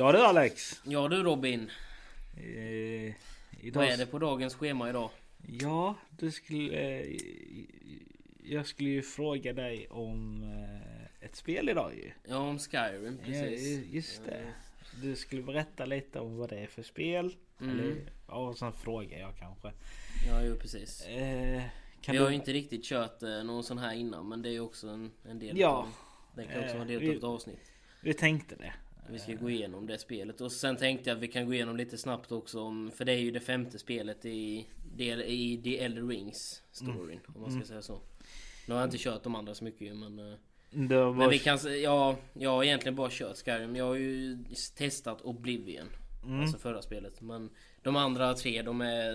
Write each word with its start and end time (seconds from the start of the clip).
Ja 0.00 0.12
du 0.12 0.18
Alex. 0.18 0.80
Ja 0.84 1.08
du 1.08 1.22
Robin. 1.22 1.70
Eh, 2.36 2.44
idag... 3.60 3.80
Vad 3.80 3.84
är 3.88 3.96
det 3.96 4.06
på 4.06 4.18
dagens 4.18 4.54
schema 4.54 4.90
idag? 4.90 5.10
Ja, 5.46 5.94
du 6.18 6.30
skulle... 6.30 6.72
Eh, 7.00 7.16
jag 8.44 8.66
skulle 8.66 8.90
ju 8.90 9.02
fråga 9.02 9.52
dig 9.52 9.86
om 9.90 10.42
eh, 10.42 11.24
ett 11.26 11.36
spel 11.36 11.68
idag 11.68 11.94
ju. 11.94 12.10
Ja, 12.28 12.36
om 12.38 12.58
Skyrim 12.58 13.18
precis. 13.24 13.78
Ja, 13.78 13.84
just 13.96 14.24
det. 14.24 14.52
Du 15.02 15.16
skulle 15.16 15.42
berätta 15.42 15.84
lite 15.84 16.20
om 16.20 16.36
vad 16.36 16.48
det 16.48 16.58
är 16.58 16.66
för 16.66 16.82
spel. 16.82 17.36
Mm. 17.60 17.78
Eller, 17.78 17.96
ja, 18.28 18.34
och 18.34 18.58
sen 18.58 18.72
frågar 18.72 19.18
jag 19.18 19.36
kanske. 19.38 19.72
Ja, 20.28 20.42
jo 20.44 20.54
precis. 20.56 21.06
Eh, 21.06 21.62
kan 22.00 22.12
Vi 22.12 22.18
du... 22.18 22.24
har 22.24 22.30
ju 22.30 22.36
inte 22.36 22.52
riktigt 22.52 22.84
kört 22.84 23.22
eh, 23.22 23.44
någon 23.44 23.64
sån 23.64 23.78
här 23.78 23.94
innan 23.94 24.28
men 24.28 24.42
det 24.42 24.48
är 24.48 24.52
ju 24.52 24.60
också 24.60 24.88
en, 24.88 25.10
en 25.28 25.38
del 25.38 25.58
Ja. 25.58 25.68
av 25.68 25.88
Det 26.36 26.44
kan 26.44 26.58
också 26.58 26.68
Eh, 26.68 26.72
vara 26.72 26.82
en 26.82 26.88
del 26.88 27.10
av 27.10 27.16
ett 27.16 27.24
avsnitt. 27.24 27.72
Vi 28.00 28.14
tänkte 28.14 28.54
det. 28.56 28.72
Vi 29.12 29.18
ska 29.18 29.34
gå 29.34 29.50
igenom 29.50 29.86
det 29.86 29.98
spelet 29.98 30.40
och 30.40 30.52
sen 30.52 30.76
tänkte 30.76 31.10
jag 31.10 31.16
att 31.16 31.22
vi 31.22 31.28
kan 31.28 31.46
gå 31.46 31.54
igenom 31.54 31.76
lite 31.76 31.98
snabbt 31.98 32.32
också 32.32 32.60
om 32.60 32.90
För 32.90 33.04
det 33.04 33.12
är 33.12 33.18
ju 33.18 33.30
det 33.30 33.40
femte 33.40 33.78
spelet 33.78 34.24
i 34.24 34.66
i 35.26 35.60
The 35.64 35.78
Elder 35.78 36.02
Rings 36.02 36.62
storyn 36.70 37.20
om 37.34 37.40
man 37.40 37.52
ska 37.52 37.64
säga 37.64 37.82
så. 37.82 38.00
Nu 38.66 38.74
har 38.74 38.80
jag 38.80 38.86
inte 38.86 38.98
kört 38.98 39.22
de 39.22 39.34
andra 39.34 39.54
så 39.54 39.64
mycket 39.64 39.96
men 39.96 40.18
eh, 40.18 40.34
Det 40.70 40.96
var... 40.96 41.14
Men 41.14 41.30
vi 41.30 41.38
kan 41.38 41.58
ja, 41.82 42.16
jag 42.32 42.50
har 42.50 42.64
egentligen 42.64 42.96
bara 42.96 43.08
kört 43.10 43.36
Skyrim. 43.36 43.76
Jag 43.76 43.84
har 43.84 43.94
ju 43.94 44.38
testat 44.76 45.22
Oblivion. 45.22 45.86
Mm. 46.24 46.40
Alltså 46.40 46.58
förra 46.58 46.82
spelet. 46.82 47.20
Men 47.20 47.50
de 47.82 47.96
andra 47.96 48.34
tre 48.34 48.62
de 48.62 48.80
är... 48.80 49.14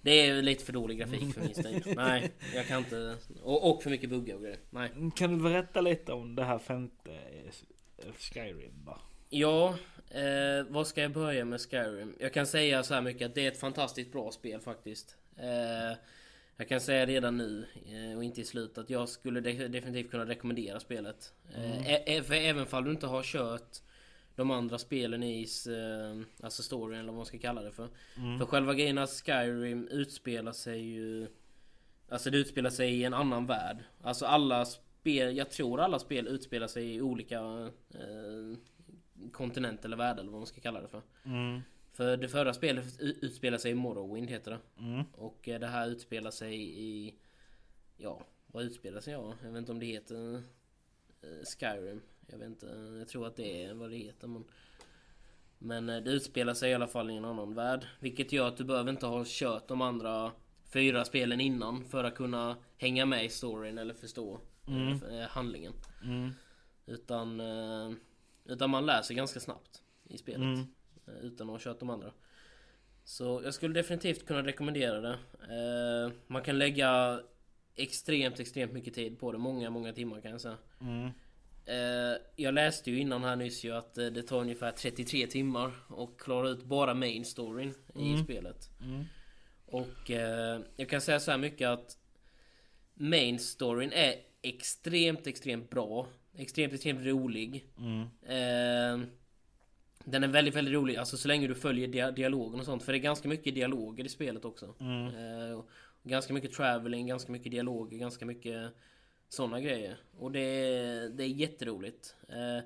Det 0.00 0.20
är 0.20 0.42
lite 0.42 0.64
för 0.64 0.72
dålig 0.72 0.98
grafik 0.98 1.34
för 1.34 1.40
min 1.40 1.54
stil. 1.54 1.82
Nej, 1.96 2.32
jag 2.54 2.66
kan 2.66 2.78
inte... 2.78 3.16
Och, 3.42 3.70
och 3.70 3.82
för 3.82 3.90
mycket 3.90 4.10
buggar 4.10 4.34
och 4.34 4.42
grejer. 4.42 4.58
Nej. 4.70 4.90
Kan 5.16 5.30
du 5.38 5.42
berätta 5.42 5.80
lite 5.80 6.12
om 6.12 6.36
det 6.36 6.44
här 6.44 6.58
femte 6.58 7.12
eh, 7.12 7.52
Skyrim 8.18 8.72
då? 8.86 8.98
Ja, 9.30 9.78
eh, 10.10 10.64
vad 10.68 10.86
ska 10.86 11.02
jag 11.02 11.12
börja 11.12 11.44
med 11.44 11.60
Skyrim? 11.60 12.14
Jag 12.20 12.32
kan 12.32 12.46
säga 12.46 12.82
så 12.82 12.94
här 12.94 13.00
mycket 13.00 13.26
att 13.26 13.34
det 13.34 13.44
är 13.46 13.50
ett 13.50 13.60
fantastiskt 13.60 14.12
bra 14.12 14.30
spel 14.32 14.60
faktiskt. 14.60 15.16
Eh, 15.36 15.98
jag 16.56 16.68
kan 16.68 16.80
säga 16.80 17.06
redan 17.06 17.36
nu 17.36 17.66
eh, 17.86 18.16
och 18.16 18.24
inte 18.24 18.40
i 18.40 18.44
slutet 18.44 18.78
att 18.78 18.90
jag 18.90 19.08
skulle 19.08 19.40
de- 19.40 19.68
definitivt 19.68 20.10
kunna 20.10 20.24
rekommendera 20.26 20.80
spelet. 20.80 21.32
Eh, 21.54 22.22
för 22.22 22.34
även 22.34 22.66
fall 22.66 22.84
du 22.84 22.90
inte 22.90 23.06
har 23.06 23.22
kört 23.22 23.76
de 24.36 24.50
andra 24.50 24.78
spelen 24.78 25.22
i 25.22 25.46
eh, 25.68 26.44
alltså 26.44 26.62
storyn 26.62 26.98
eller 27.00 27.06
vad 27.08 27.16
man 27.16 27.26
ska 27.26 27.38
kalla 27.38 27.62
det 27.62 27.72
för. 27.72 27.88
För 28.38 28.46
själva 28.46 28.74
grejen 28.74 28.98
att 28.98 29.10
Skyrim 29.10 29.88
utspelar 29.88 30.52
sig 30.52 30.80
ju 30.80 31.28
Alltså 32.08 32.30
det 32.30 32.38
utspelar 32.38 32.70
sig 32.70 32.90
i 32.94 33.04
en 33.04 33.14
annan 33.14 33.46
värld. 33.46 33.76
Alltså 34.02 34.26
alla 34.26 34.66
spel, 35.06 35.36
jag 35.36 35.50
tror 35.50 35.80
alla 35.80 35.98
spel 35.98 36.28
utspelar 36.28 36.66
sig 36.66 36.94
i 36.94 37.00
olika 37.00 37.70
eh, 37.94 38.58
kontinent 39.32 39.84
eller 39.84 39.96
värld 39.96 40.18
eller 40.18 40.30
vad 40.30 40.40
man 40.40 40.46
ska 40.46 40.60
kalla 40.60 40.80
det 40.80 40.88
för. 40.88 41.02
Mm. 41.24 41.60
För 41.92 42.16
det 42.16 42.28
förra 42.28 42.54
spelet 42.54 43.00
utspelar 43.00 43.58
sig 43.58 43.70
i 43.70 43.74
Morrowind 43.74 44.30
heter 44.30 44.50
det. 44.50 44.82
Mm. 44.82 45.04
Och 45.12 45.48
eh, 45.48 45.60
det 45.60 45.66
här 45.66 45.88
utspelar 45.88 46.30
sig 46.30 46.80
i... 46.80 47.14
Ja, 47.96 48.26
vad 48.46 48.64
utspelar 48.64 49.00
sig 49.00 49.12
ja? 49.12 49.34
Jag 49.42 49.50
vet 49.50 49.58
inte 49.58 49.72
om 49.72 49.78
det 49.78 49.86
heter 49.86 50.34
eh, 51.22 51.44
Skyrim. 51.58 52.02
Jag 52.26 52.38
vet 52.38 52.46
inte, 52.46 52.66
jag 52.98 53.08
tror 53.08 53.26
att 53.26 53.36
det 53.36 53.64
är 53.64 53.74
vad 53.74 53.90
det 53.90 53.96
heter 53.96 54.28
men... 54.28 54.44
Men 55.58 55.88
eh, 55.88 56.00
det 56.02 56.10
utspelar 56.10 56.54
sig 56.54 56.70
i 56.70 56.74
alla 56.74 56.88
fall 56.88 57.10
i 57.10 57.16
en 57.16 57.24
annan 57.24 57.54
värld. 57.54 57.86
Vilket 58.00 58.32
gör 58.32 58.48
att 58.48 58.56
du 58.56 58.64
behöver 58.64 58.90
inte 58.90 59.06
ha 59.06 59.24
kört 59.26 59.68
de 59.68 59.80
andra 59.80 60.32
fyra 60.72 61.04
spelen 61.04 61.40
innan 61.40 61.84
för 61.84 62.04
att 62.04 62.14
kunna 62.14 62.56
hänga 62.76 63.06
med 63.06 63.24
i 63.24 63.28
storyn 63.28 63.78
eller 63.78 63.94
förstå 63.94 64.40
eh, 64.68 65.28
handlingen. 65.28 65.72
Mm. 66.02 66.34
Utan, 66.86 67.40
eh, 67.40 67.90
utan 68.44 68.70
man 68.70 68.86
lär 68.86 69.02
sig 69.02 69.16
ganska 69.16 69.40
snabbt 69.40 69.82
i 70.08 70.18
spelet. 70.18 70.40
Mm. 70.40 70.66
eh, 71.06 71.14
Utan 71.22 71.46
att 71.50 71.54
ha 71.54 71.58
kört 71.58 71.80
de 71.80 71.90
andra. 71.90 72.12
Så 73.04 73.40
jag 73.44 73.54
skulle 73.54 73.74
definitivt 73.74 74.26
kunna 74.26 74.42
rekommendera 74.42 75.00
det. 75.00 75.18
Man 76.26 76.42
kan 76.42 76.58
lägga 76.58 77.20
extremt, 77.74 78.40
extremt 78.40 78.72
mycket 78.72 78.94
tid 78.94 79.18
på 79.18 79.32
det. 79.32 79.38
Många, 79.38 79.70
många 79.70 79.92
timmar 79.92 80.20
kan 80.20 80.30
jag 80.30 80.40
säga. 80.40 80.56
Mm. 80.80 81.10
Jag 82.36 82.54
läste 82.54 82.90
ju 82.90 83.00
innan 83.00 83.24
här 83.24 83.36
nyss 83.36 83.64
ju 83.64 83.72
att 83.72 83.94
det 83.94 84.22
tar 84.22 84.40
ungefär 84.40 84.72
33 84.72 85.26
timmar 85.26 85.72
och 85.88 86.20
klara 86.20 86.48
ut 86.48 86.64
bara 86.64 86.94
main 86.94 87.24
storyn 87.24 87.74
i 87.94 88.18
spelet. 88.24 88.70
Mm. 88.80 89.04
Och 89.66 90.10
jag 90.76 90.88
kan 90.88 91.00
säga 91.00 91.20
så 91.20 91.30
här 91.30 91.38
mycket 91.38 91.68
att 91.68 91.98
main 92.94 93.38
storyn 93.38 93.92
är 93.92 94.14
extremt, 94.42 95.26
extremt 95.26 95.70
bra. 95.70 96.06
Extremt, 96.36 96.72
extremt 96.72 97.06
rolig. 97.06 97.66
Mm. 97.78 98.02
Eh, 98.02 99.08
den 100.04 100.24
är 100.24 100.28
väldigt, 100.28 100.54
väldigt 100.54 100.74
rolig. 100.74 100.96
Alltså 100.96 101.16
så 101.16 101.28
länge 101.28 101.46
du 101.46 101.54
följer 101.54 101.88
dia- 101.88 102.10
dialogen 102.10 102.60
och 102.60 102.66
sånt. 102.66 102.82
För 102.82 102.92
det 102.92 102.98
är 102.98 103.00
ganska 103.00 103.28
mycket 103.28 103.54
dialoger 103.54 104.04
i 104.04 104.08
spelet 104.08 104.44
också. 104.44 104.74
Mm. 104.80 105.06
Eh, 105.06 105.62
ganska 106.02 106.32
mycket 106.34 106.52
traveling, 106.52 107.06
ganska 107.06 107.32
mycket 107.32 107.52
dialoger, 107.52 107.98
ganska 107.98 108.26
mycket 108.26 108.72
sådana 109.28 109.60
grejer. 109.60 109.96
Och 110.18 110.32
det 110.32 110.40
är, 110.40 111.08
det 111.08 111.24
är 111.24 111.28
jätteroligt. 111.28 112.14
Eh, 112.28 112.64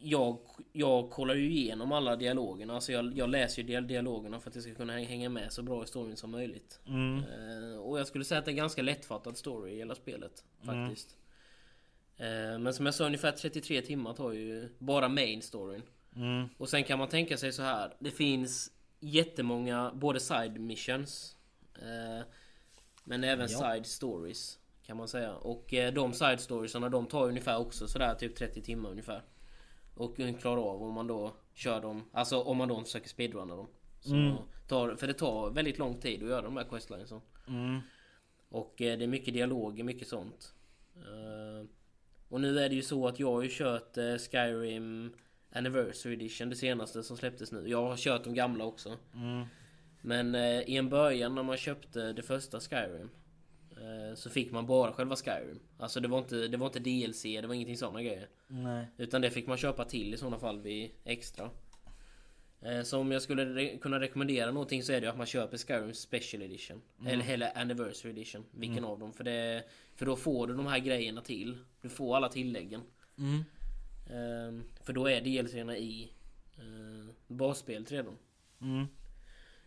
jag, 0.00 0.38
jag 0.72 1.10
kollar 1.10 1.34
ju 1.34 1.50
igenom 1.50 1.92
alla 1.92 2.16
dialogerna. 2.16 2.74
Alltså 2.74 2.92
jag, 2.92 3.16
jag 3.18 3.28
läser 3.30 3.62
ju 3.62 3.68
dia- 3.68 3.80
dialogerna 3.80 4.40
för 4.40 4.50
att 4.50 4.54
jag 4.54 4.64
ska 4.64 4.74
kunna 4.74 4.92
hänga 4.92 5.28
med 5.28 5.52
så 5.52 5.62
bra 5.62 5.84
i 5.84 5.86
storyn 5.86 6.16
som 6.16 6.30
möjligt. 6.30 6.80
Mm. 6.86 7.18
Eh, 7.18 7.78
och 7.78 7.98
jag 8.00 8.06
skulle 8.06 8.24
säga 8.24 8.38
att 8.38 8.44
det 8.44 8.48
är 8.48 8.52
en 8.52 8.56
ganska 8.56 8.82
lättfattad 8.82 9.36
story 9.36 9.72
i 9.72 9.76
hela 9.76 9.94
spelet. 9.94 10.44
Faktiskt. 10.64 11.16
Eh, 12.16 12.58
men 12.58 12.74
som 12.74 12.86
jag 12.86 12.94
sa, 12.94 13.06
ungefär 13.06 13.32
33 13.32 13.82
timmar 13.82 14.12
tar 14.14 14.32
ju 14.32 14.68
bara 14.78 15.08
main 15.08 15.42
storyn. 15.42 15.82
Mm. 16.16 16.48
Och 16.58 16.68
sen 16.68 16.84
kan 16.84 16.98
man 16.98 17.08
tänka 17.08 17.36
sig 17.36 17.52
så 17.52 17.62
här. 17.62 17.94
Det 17.98 18.10
finns 18.10 18.70
jättemånga, 19.00 19.92
både 19.94 20.20
side 20.20 20.60
missions. 20.60 21.36
Eh, 21.74 22.26
men 23.04 23.24
även 23.24 23.48
Ja. 23.50 23.58
side 23.58 23.86
stories. 23.86 24.58
Kan 24.86 24.96
man 24.96 25.08
säga. 25.08 25.34
Och 25.34 25.74
de 25.94 26.12
side 26.12 26.40
storiesarna 26.40 26.88
de 26.88 27.06
tar 27.06 27.24
ungefär 27.28 27.58
också 27.58 27.88
sådär 27.88 28.14
typ 28.14 28.36
30 28.36 28.62
timmar 28.62 28.90
ungefär. 28.90 29.22
Och 29.94 30.20
eh, 30.20 30.36
klarar 30.36 30.60
av 30.60 30.82
om 30.82 30.92
man 30.92 31.06
då 31.06 31.36
kör 31.54 31.80
dem. 31.80 32.04
Alltså 32.12 32.42
om 32.42 32.56
man 32.56 32.68
då 32.68 32.80
försöker 32.84 33.08
speedrunna 33.08 33.56
dem. 33.56 33.66
Så 34.00 34.14
tar, 34.68 34.96
för 34.96 35.06
det 35.06 35.14
tar 35.14 35.50
väldigt 35.50 35.78
lång 35.78 36.00
tid 36.00 36.22
att 36.22 36.28
göra 36.28 36.42
de 36.42 36.56
här 36.56 36.64
questlinesen. 36.64 37.20
Mm. 37.48 37.80
Och 38.48 38.82
eh, 38.82 38.98
det 38.98 39.04
är 39.04 39.08
mycket 39.08 39.34
dialoger, 39.34 39.84
mycket 39.84 40.08
sånt. 40.08 40.54
Eh, 40.96 41.66
och 42.28 42.40
nu 42.40 42.58
är 42.58 42.68
det 42.68 42.74
ju 42.74 42.82
så 42.82 43.08
att 43.08 43.20
jag 43.20 43.32
har 43.32 43.42
ju 43.42 43.48
kört 43.52 43.96
eh, 43.96 44.16
Skyrim 44.16 45.14
Anniversary 45.52 46.14
Edition, 46.14 46.50
det 46.50 46.56
senaste 46.56 47.02
som 47.02 47.16
släpptes 47.16 47.52
nu. 47.52 47.68
Jag 47.68 47.88
har 47.88 47.96
kört 47.96 48.24
de 48.24 48.34
gamla 48.34 48.64
också. 48.64 48.96
Mm. 49.14 49.44
Men 50.00 50.34
eh, 50.34 50.60
i 50.60 50.76
en 50.76 50.88
början 50.88 51.34
när 51.34 51.42
man 51.42 51.56
köpte 51.56 52.12
det 52.12 52.22
första 52.22 52.60
Skyrim 52.60 53.10
så 54.14 54.30
fick 54.30 54.50
man 54.52 54.66
bara 54.66 54.92
själva 54.92 55.16
Skyrim. 55.16 55.58
Alltså 55.78 56.00
det 56.00 56.08
var 56.08 56.18
inte, 56.18 56.48
det 56.48 56.56
var 56.56 56.66
inte 56.66 56.78
DLC, 56.78 57.22
det 57.22 57.46
var 57.46 57.54
ingenting 57.54 57.76
sådana 57.76 58.02
grejer. 58.02 58.28
Nej. 58.46 58.86
Utan 58.96 59.20
det 59.22 59.30
fick 59.30 59.46
man 59.46 59.56
köpa 59.56 59.84
till 59.84 60.14
i 60.14 60.16
sådana 60.16 60.38
fall 60.38 60.60
vid 60.60 60.90
extra. 61.04 61.50
Eh, 62.60 62.82
Så 62.82 62.98
om 62.98 63.12
jag 63.12 63.22
skulle 63.22 63.44
re- 63.44 63.78
kunna 63.78 64.00
rekommendera 64.00 64.50
någonting 64.50 64.82
så 64.82 64.92
är 64.92 65.00
det 65.00 65.10
att 65.10 65.16
man 65.18 65.26
köper 65.26 65.56
Skyrim 65.58 65.94
Special 65.94 66.42
Edition. 66.42 66.82
Eller 67.06 67.24
hela 67.24 67.50
Anniversary 67.50 68.10
Edition. 68.12 68.44
Vilken 68.50 68.84
av 68.84 68.98
dem. 68.98 69.12
För, 69.12 69.24
det, 69.24 69.64
för 69.94 70.06
då 70.06 70.16
får 70.16 70.46
du 70.46 70.54
de 70.56 70.66
här 70.66 70.78
grejerna 70.78 71.20
till. 71.20 71.58
Du 71.82 71.88
får 71.88 72.16
alla 72.16 72.28
tilläggen. 72.28 72.80
Mm. 73.18 73.38
Eh, 74.06 74.64
För 74.82 74.92
då 74.92 75.06
är 75.10 75.20
DLCerna 75.20 75.76
i 75.76 76.12
eh, 76.56 77.14
basspelet 77.26 77.92
redan. 77.92 78.16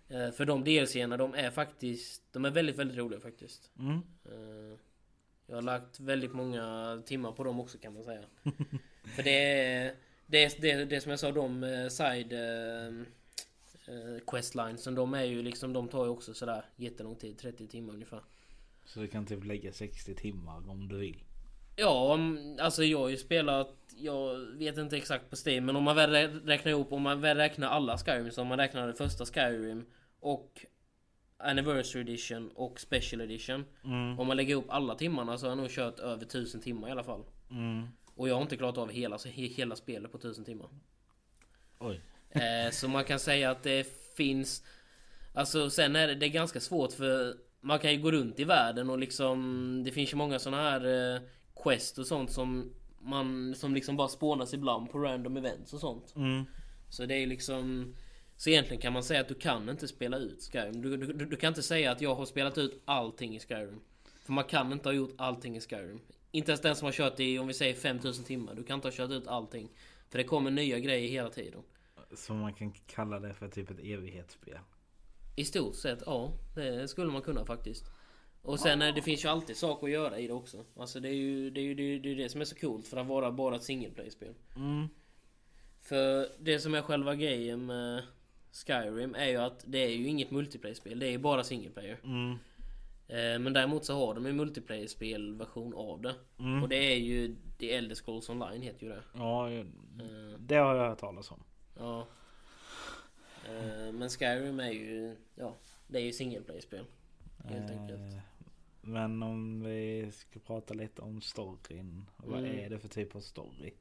Eh, 0.10 0.32
För 0.32 0.46
de 0.46 0.64
DLCerna 0.64 1.18
de 1.18 1.34
är 1.34 1.52
faktiskt 1.52 2.24
De 2.34 2.46
är 2.46 2.52
väldigt 2.52 2.76
väldigt 2.78 2.98
roliga 2.98 3.20
faktiskt. 3.20 3.72
Mm. 3.80 3.96
Eh, 4.26 4.78
Jag 5.48 5.56
har 5.56 5.62
lagt 5.62 6.00
väldigt 6.00 6.34
många 6.34 7.02
timmar 7.06 7.32
på 7.32 7.44
dem 7.44 7.60
också 7.60 7.78
kan 7.78 7.94
man 7.94 8.04
säga. 8.04 8.24
För 9.16 9.24
det 9.24 9.62
är 9.62 9.96
det, 10.28 10.62
det, 10.62 10.86
det 10.86 11.02
som 11.02 11.10
jag 11.10 11.20
sa, 11.20 11.32
de 11.32 11.64
eh, 11.64 11.88
side 11.88 12.34
questlinesen, 14.28 14.96
de 14.96 15.14
är 15.14 15.24
ju 15.24 15.42
liksom, 15.42 15.74
de 15.74 15.88
tar 15.88 16.04
ju 16.06 16.12
också 16.12 16.34
sådär 16.34 16.66
jättelång 16.76 17.16
tid, 17.16 17.38
30 17.38 17.68
timmar 17.68 17.94
ungefär. 17.94 18.22
Så 18.86 19.00
du 19.00 19.08
kan 19.08 19.26
typ 19.26 19.44
lägga 19.46 19.72
60 19.72 20.16
timmar 20.16 20.70
om 20.70 20.88
du 20.88 20.98
vill. 20.98 21.24
Ja, 21.76 22.14
om- 22.14 22.58
alltså 22.62 22.84
jag 22.84 23.00
har 23.00 23.10
ju 23.10 23.18
spelat, 23.18 23.76
jag 23.98 24.38
vet 24.38 24.78
inte 24.78 24.98
exakt 24.98 25.30
på 25.30 25.36
Steam, 25.46 25.66
men 25.66 25.76
om 25.76 25.84
man 25.84 25.96
väl 25.96 26.10
rä- 26.10 26.46
räknar 26.46 26.72
ihop, 26.72 26.94
om 26.94 27.02
man 27.02 27.22
väl 27.22 27.38
räknar 27.38 27.68
alla 27.68 27.98
Skyrim, 27.98 28.32
så 28.32 28.42
om 28.42 28.48
man 28.48 28.58
räknar 28.58 28.88
det 28.88 28.94
första 28.94 29.26
Skyrim 29.26 29.86
och 30.28 30.66
Anniversary 31.38 32.02
Edition 32.02 32.52
och 32.56 32.80
Special 32.80 33.22
Edition. 33.22 33.66
Mm. 33.84 34.20
Om 34.20 34.28
man 34.28 34.38
lägger 34.38 34.52
ihop 34.52 34.70
alla 34.70 34.96
timmarna 34.96 35.38
så 35.38 35.46
har 35.46 35.52
jag 35.52 35.58
nog 35.58 35.70
kört 35.70 36.00
över 36.00 36.26
1000 36.26 36.62
timmar 36.62 36.88
i 36.88 36.92
alla 36.92 37.04
fall. 37.04 37.24
Mm. 37.52 37.88
Och 38.16 38.30
jag 38.30 38.36
har 38.36 38.42
inte 38.42 38.58
klarat 38.58 38.78
av 38.78 38.92
hela, 38.92 39.18
hela 39.34 39.76
spelet 39.76 40.12
på 40.12 40.18
1000 40.18 40.46
timmar. 40.46 40.70
Oj. 41.80 42.02
Eh, 42.30 42.72
så 42.72 42.88
man 42.88 43.04
kan 43.04 43.20
säga 43.20 43.52
att 43.52 43.64
det 43.64 43.88
finns... 44.18 44.64
Alltså 45.34 45.70
sen 45.70 45.96
är 45.96 46.08
det, 46.08 46.16
det 46.16 46.26
är 46.26 46.30
ganska 46.30 46.60
svårt 46.60 46.94
för 46.94 47.36
man 47.62 47.80
kan 47.80 47.92
ju 47.92 48.02
gå 48.02 48.12
runt 48.12 48.40
i 48.40 48.44
världen 48.44 48.90
och 48.90 49.00
liksom... 49.00 49.82
Det 49.86 49.92
finns 49.92 50.14
ju 50.14 50.18
många 50.18 50.40
såna 50.40 50.58
här 50.58 51.16
eh, 51.16 51.22
quest 51.64 51.98
och 51.98 52.08
sånt 52.08 52.32
som 52.32 52.74
man 53.00 53.56
som 53.56 53.74
liksom 53.74 53.98
bara 53.98 54.08
spånas 54.08 54.54
ibland 54.54 54.92
på 54.92 55.00
random 55.00 55.38
events 55.38 55.74
och 55.74 55.80
sånt. 55.80 56.14
Mm. 56.16 56.46
Så 56.90 57.06
det 57.06 57.16
är 57.16 57.28
liksom 57.28 57.94
Så 58.38 58.50
egentligen 58.50 58.82
kan 58.82 58.94
man 58.94 59.04
säga 59.04 59.22
att 59.22 59.28
du 59.28 59.36
kan 59.36 59.70
inte 59.70 59.88
spela 59.88 60.18
ut 60.18 60.50
Skyrim. 60.52 60.82
Du, 60.82 60.98
du, 60.98 61.26
du 61.26 61.36
kan 61.36 61.48
inte 61.48 61.64
säga 61.64 61.92
att 61.92 62.02
jag 62.02 62.16
har 62.16 62.26
spelat 62.26 62.58
ut 62.58 62.82
allting 62.86 63.36
i 63.36 63.40
Skyrim. 63.40 63.80
För 64.24 64.34
man 64.34 64.44
kan 64.44 64.72
inte 64.72 64.90
ha 64.90 64.94
gjort 64.94 65.14
allting 65.18 65.58
i 65.58 65.62
Skyrim. 65.62 66.00
Inte 66.32 66.52
ens 66.52 66.62
den 66.62 66.76
som 66.76 66.86
har 66.86 66.92
kört 66.92 67.20
i, 67.20 67.40
om 67.40 67.48
vi 67.48 67.54
säger 67.54 67.74
5000 67.74 68.26
timmar. 68.26 68.56
Du 68.56 68.64
kan 68.64 68.76
inte 68.76 68.88
ha 68.88 68.94
kört 68.94 69.12
ut 69.12 69.28
allting. 69.28 69.70
För 70.10 70.18
det 70.18 70.24
kommer 70.24 70.52
nya 70.52 70.80
grejer 70.80 71.10
hela 71.10 71.30
tiden. 71.30 71.62
Så 72.14 72.34
man 72.34 72.54
kan 72.54 72.72
kalla 72.72 73.20
det 73.20 73.34
för 73.34 73.48
typ 73.48 73.72
ett 73.72 73.80
evighetsspel. 73.80 74.60
I 75.36 75.46
stort 75.46 75.76
sett, 75.76 76.04
ja. 76.06 76.32
Det 76.56 76.88
skulle 76.88 77.12
man 77.12 77.22
kunna 77.22 77.46
faktiskt. 77.46 77.86
Och 78.42 78.60
sen 78.60 78.82
eh, 78.82 78.96
det 78.96 79.02
finns 79.02 79.26
ju 79.26 79.30
alltid 79.30 79.58
saker 79.58 79.88
att 79.88 79.94
göra 79.94 80.20
i 80.20 80.28
det 80.28 80.34
också. 80.34 80.66
Alltså 80.76 81.00
det 81.00 81.10
är 81.10 81.14
ju 81.14 81.50
det, 81.50 81.60
är 81.60 81.64
ju, 81.64 81.76
det, 81.76 81.84
är, 81.84 82.00
det, 82.00 82.12
är 82.12 82.16
det 82.16 82.30
som 82.30 82.42
är 82.42 82.46
så 82.46 82.56
coolt 82.56 82.88
för 82.88 82.98
att 82.98 83.08
vara 83.08 83.32
bara 83.32 83.56
ett 83.56 83.64
single 83.64 83.90
play-spel. 83.90 84.34
Mm. 84.56 84.88
För 85.82 86.30
det 86.40 86.60
som 86.60 86.74
är 86.74 86.82
själva 86.82 87.16
grejen 87.16 87.66
med 87.66 88.04
Skyrim 88.66 89.16
är 89.16 89.26
ju 89.28 89.38
att 89.38 89.64
det 89.68 89.78
är 89.78 89.90
ju 89.90 90.08
inget 90.08 90.32
multiplayer-spel. 90.32 91.00
Det 91.00 91.08
är 91.08 91.12
ju 91.12 91.18
bara 91.18 91.44
single 91.44 91.70
player. 91.70 92.00
Mm. 92.04 92.32
Eh, 93.08 93.40
Men 93.40 93.54
däremot 93.54 93.86
så 93.86 93.94
har 94.06 94.14
de 94.16 94.26
en 94.26 94.36
multiplayer-spelversion 94.40 95.74
av 95.74 96.02
det. 96.02 96.16
Mm. 96.40 96.64
Och 96.64 96.70
det 96.70 96.76
är 96.94 96.96
ju 96.98 97.36
The 97.60 97.72
Elder 97.76 97.96
Scrolls 97.96 98.30
Online 98.30 98.62
heter 98.62 98.84
ju 98.86 98.90
det. 98.90 99.02
Ja, 99.14 99.52
Eh, 99.52 99.66
det 100.40 100.56
har 100.56 100.76
jag 100.76 100.90
hört 100.90 101.00
talas 101.00 101.32
om. 101.32 101.44
Ja. 101.80 102.08
Eh, 103.46 103.92
Men 103.94 104.10
Skyrim 104.10 104.60
är 104.60 104.72
ju, 104.72 105.16
ja, 105.36 105.56
det 105.88 105.98
är 106.00 106.04
ju 106.04 106.14
single 106.14 106.42
player-spel. 106.42 106.86
Helt 107.44 107.72
Eh, 107.72 107.82
enkelt. 107.82 108.24
Men 108.82 109.24
om 109.24 109.64
vi 109.64 110.12
ska 110.12 110.40
prata 110.40 110.74
lite 110.74 111.02
om 111.02 111.22
storyn. 111.22 112.06
Vad 112.18 112.40
Mm. 112.40 112.60
är 112.60 112.70
det 112.70 112.80
för 112.80 112.88
typ 112.88 113.16
av 113.16 113.20
story? 113.20 113.74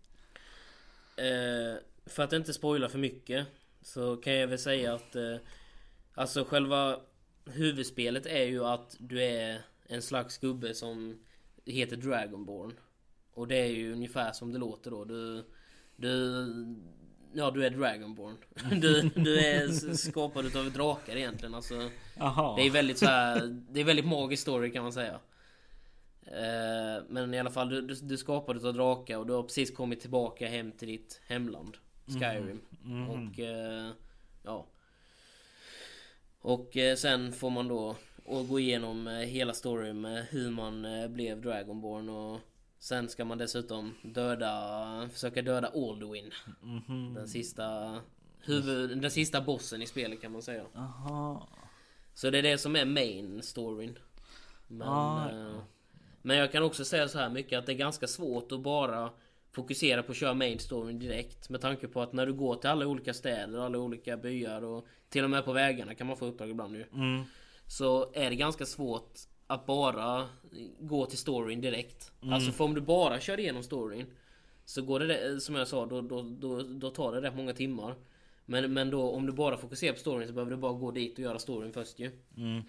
För 2.06 2.22
att 2.22 2.32
inte 2.32 2.52
spoila 2.52 2.88
för 2.88 2.98
mycket 2.98 3.46
så 3.82 4.16
kan 4.16 4.32
jag 4.34 4.48
väl 4.48 4.58
säga 4.58 4.94
att 4.94 5.16
eh, 5.16 5.36
Alltså 6.18 6.44
själva 6.44 7.00
huvudspelet 7.44 8.26
är 8.26 8.44
ju 8.44 8.64
att 8.64 8.96
du 8.98 9.22
är 9.22 9.60
en 9.86 10.02
slags 10.02 10.38
gubbe 10.38 10.74
som 10.74 11.18
heter 11.64 11.96
Dragonborn. 11.96 12.72
Och 13.34 13.48
det 13.48 13.56
är 13.56 13.66
ju 13.66 13.92
ungefär 13.92 14.32
som 14.32 14.52
det 14.52 14.58
låter 14.58 14.90
då. 14.90 15.04
Du, 15.04 15.44
du, 15.96 16.46
ja 17.32 17.50
du 17.50 17.66
är 17.66 17.70
Dragonborn. 17.70 18.36
Du, 18.80 19.02
du 19.02 19.38
är 19.38 19.94
skapad 19.94 20.46
utav 20.46 20.72
drakar 20.72 21.16
egentligen. 21.16 21.54
Alltså, 21.54 21.90
Jaha. 22.16 22.56
det 22.56 22.62
är 22.62 22.70
väldigt 22.70 22.98
så 22.98 23.06
här, 23.06 23.62
Det 23.70 23.80
är 23.80 23.84
väldigt 23.84 24.06
magisk 24.06 24.42
story 24.42 24.72
kan 24.72 24.82
man 24.82 24.92
säga. 24.92 25.20
Eh, 26.26 27.04
men 27.08 27.34
i 27.34 27.38
alla 27.38 27.50
fall, 27.50 27.68
du, 27.68 27.80
du, 27.82 27.94
du 27.94 28.16
skapade 28.16 28.58
utav 28.58 28.74
drakar 28.74 29.18
och 29.18 29.26
du 29.26 29.32
har 29.32 29.42
precis 29.42 29.70
kommit 29.70 30.00
tillbaka 30.00 30.48
hem 30.48 30.72
till 30.72 30.88
ditt 30.88 31.20
hemland. 31.26 31.76
Skyrim. 32.06 32.60
Mhm. 32.82 33.10
Och 33.10 33.38
eh, 33.38 33.90
ja. 34.42 34.66
Och 36.40 36.76
eh, 36.76 36.96
sen 36.96 37.32
får 37.32 37.50
man 37.50 37.68
då 37.68 37.96
och 38.24 38.48
gå 38.48 38.60
igenom 38.60 39.06
eh, 39.08 39.14
hela 39.18 39.52
storyn 39.54 40.00
med 40.00 40.26
hur 40.30 40.50
man 40.50 40.84
eh, 40.84 41.08
blev 41.08 41.40
Dragonborn 41.42 42.08
och 42.08 42.40
sen 42.78 43.08
ska 43.08 43.24
man 43.24 43.38
dessutom 43.38 43.94
döda, 44.02 45.08
försöka 45.12 45.42
döda 45.42 45.68
Alduin. 45.68 46.30
Mhm. 46.62 47.14
Den 47.14 47.28
sista 47.28 48.00
huvud, 48.40 48.98
den 48.98 49.10
sista 49.10 49.40
bossen 49.40 49.82
i 49.82 49.86
spelet 49.86 50.20
kan 50.22 50.32
man 50.32 50.42
säga. 50.42 50.64
Jaha. 50.74 51.42
Så 52.14 52.30
det 52.30 52.38
är 52.38 52.42
det 52.42 52.58
som 52.58 52.76
är 52.76 52.84
main 52.84 53.42
storyn. 53.42 53.98
Men, 54.68 54.88
Ah. 54.88 55.30
eh, 55.30 55.58
men 56.22 56.36
jag 56.36 56.52
kan 56.52 56.62
också 56.62 56.84
säga 56.84 57.08
så 57.08 57.18
här 57.18 57.28
mycket 57.28 57.58
att 57.58 57.66
det 57.66 57.72
är 57.72 57.76
ganska 57.76 58.06
svårt 58.06 58.52
att 58.52 58.60
bara 58.60 59.10
fokusera 59.56 60.02
på 60.02 60.12
att 60.12 60.18
köra 60.18 60.34
main 60.34 60.58
storyn 60.58 60.98
direkt. 60.98 61.48
Med 61.48 61.60
tanke 61.60 61.88
på 61.88 62.02
att 62.02 62.12
när 62.12 62.26
du 62.26 62.32
går 62.32 62.56
till 62.56 62.70
alla 62.70 62.86
olika 62.86 63.14
städer, 63.14 63.58
alla 63.58 63.78
olika 63.78 64.16
byar 64.16 64.64
och 64.64 64.86
till 65.08 65.24
och 65.24 65.30
med 65.30 65.44
på 65.44 65.52
vägarna 65.52 65.94
kan 65.94 66.06
man 66.06 66.16
få 66.16 66.26
uppdrag 66.26 66.50
ibland 66.50 66.72
nu. 66.72 66.86
Mm. 66.92 67.22
Så 67.66 68.12
är 68.12 68.30
det 68.30 68.36
ganska 68.36 68.66
svårt 68.66 69.18
att 69.46 69.66
bara 69.66 70.28
gå 70.80 71.06
till 71.06 71.18
storyn 71.18 71.60
direkt. 71.60 72.12
Alltså 72.22 72.52
för 72.52 72.64
om 72.64 72.74
du 72.74 72.80
bara 72.80 73.20
kör 73.20 73.40
igenom 73.40 73.62
storyn 73.62 74.06
Så 74.64 74.82
går 74.82 75.00
det, 75.00 75.40
som 75.40 75.54
jag 75.54 75.68
sa, 75.68 75.86
då, 75.86 76.00
då, 76.00 76.22
då, 76.22 76.62
då 76.62 76.90
tar 76.90 77.12
det 77.12 77.20
rätt 77.20 77.36
många 77.36 77.52
timmar. 77.52 77.94
Men, 78.46 78.72
men 78.72 78.90
då 78.90 79.10
om 79.10 79.26
du 79.26 79.32
bara 79.32 79.56
fokuserar 79.56 79.92
på 79.92 79.98
storyn 79.98 80.28
så 80.28 80.34
behöver 80.34 80.50
du 80.50 80.56
bara 80.56 80.72
gå 80.72 80.90
dit 80.90 81.12
och 81.12 81.24
göra 81.24 81.38
storyn 81.38 81.72
först 81.72 81.98
ju. 81.98 82.10
Mm. 82.36 82.62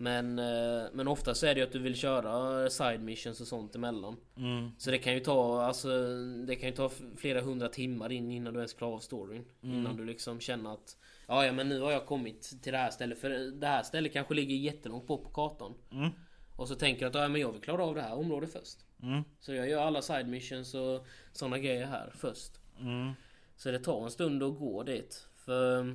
Men, 0.00 0.38
eh, 0.38 0.84
men 0.92 1.08
ofta 1.08 1.34
så 1.34 1.46
är 1.46 1.54
det 1.54 1.60
ju 1.60 1.66
att 1.66 1.72
du 1.72 1.78
vill 1.78 1.96
köra 1.96 2.70
side 2.70 3.00
missions 3.00 3.40
och 3.40 3.46
sånt 3.46 3.74
emellan. 3.74 4.16
Mm. 4.36 4.70
Så 4.78 4.90
det 4.90 4.98
kan 4.98 5.14
ju 5.14 5.20
ta, 5.20 5.62
alltså, 5.62 5.88
det 6.46 6.56
kan 6.56 6.68
ju 6.68 6.74
ta 6.74 6.90
flera 7.16 7.40
hundra 7.40 7.68
timmar 7.68 8.12
in 8.12 8.30
innan 8.30 8.54
du 8.54 8.58
ens 8.58 8.72
klarar 8.72 8.94
av 8.94 8.98
storyn. 8.98 9.44
Innan 9.62 9.96
du 9.96 10.04
liksom 10.04 10.40
känner 10.40 10.72
att 10.72 10.96
Ja, 11.26 11.46
ja 11.46 11.52
men 11.52 11.68
nu 11.68 11.80
har 11.80 11.92
jag 11.92 12.06
kommit 12.06 12.62
till 12.62 12.72
det 12.72 12.78
här 12.78 12.90
stället. 12.90 13.18
För 13.18 13.30
det 13.60 13.66
här 13.66 13.82
stället 13.82 14.12
kanske 14.12 14.34
ligger 14.34 14.56
jättelångt 14.56 15.06
bort 15.06 15.24
på 15.24 15.30
kartan. 15.30 15.74
Mm. 15.92 16.10
Och 16.56 16.68
så 16.68 16.74
tänker 16.74 17.02
jag 17.02 17.10
att 17.10 17.22
ja, 17.22 17.28
men 17.28 17.40
jag 17.40 17.52
vill 17.52 17.60
klara 17.60 17.84
av 17.84 17.94
det 17.94 18.02
här 18.02 18.14
området 18.14 18.52
först. 18.52 18.78
Mm. 19.02 19.22
Så 19.40 19.54
jag 19.54 19.68
gör 19.68 19.82
alla 19.82 20.02
side 20.02 20.28
missions 20.28 20.74
och 20.74 21.06
sådana 21.32 21.58
grejer 21.58 21.86
här 21.86 22.12
först. 22.16 22.52
Mm. 22.80 23.12
Så 23.56 23.70
det 23.70 23.78
tar 23.78 24.04
en 24.04 24.10
stund 24.10 24.42
att 24.42 24.58
gå 24.58 24.82
dit. 24.82 25.26
För 25.36 25.94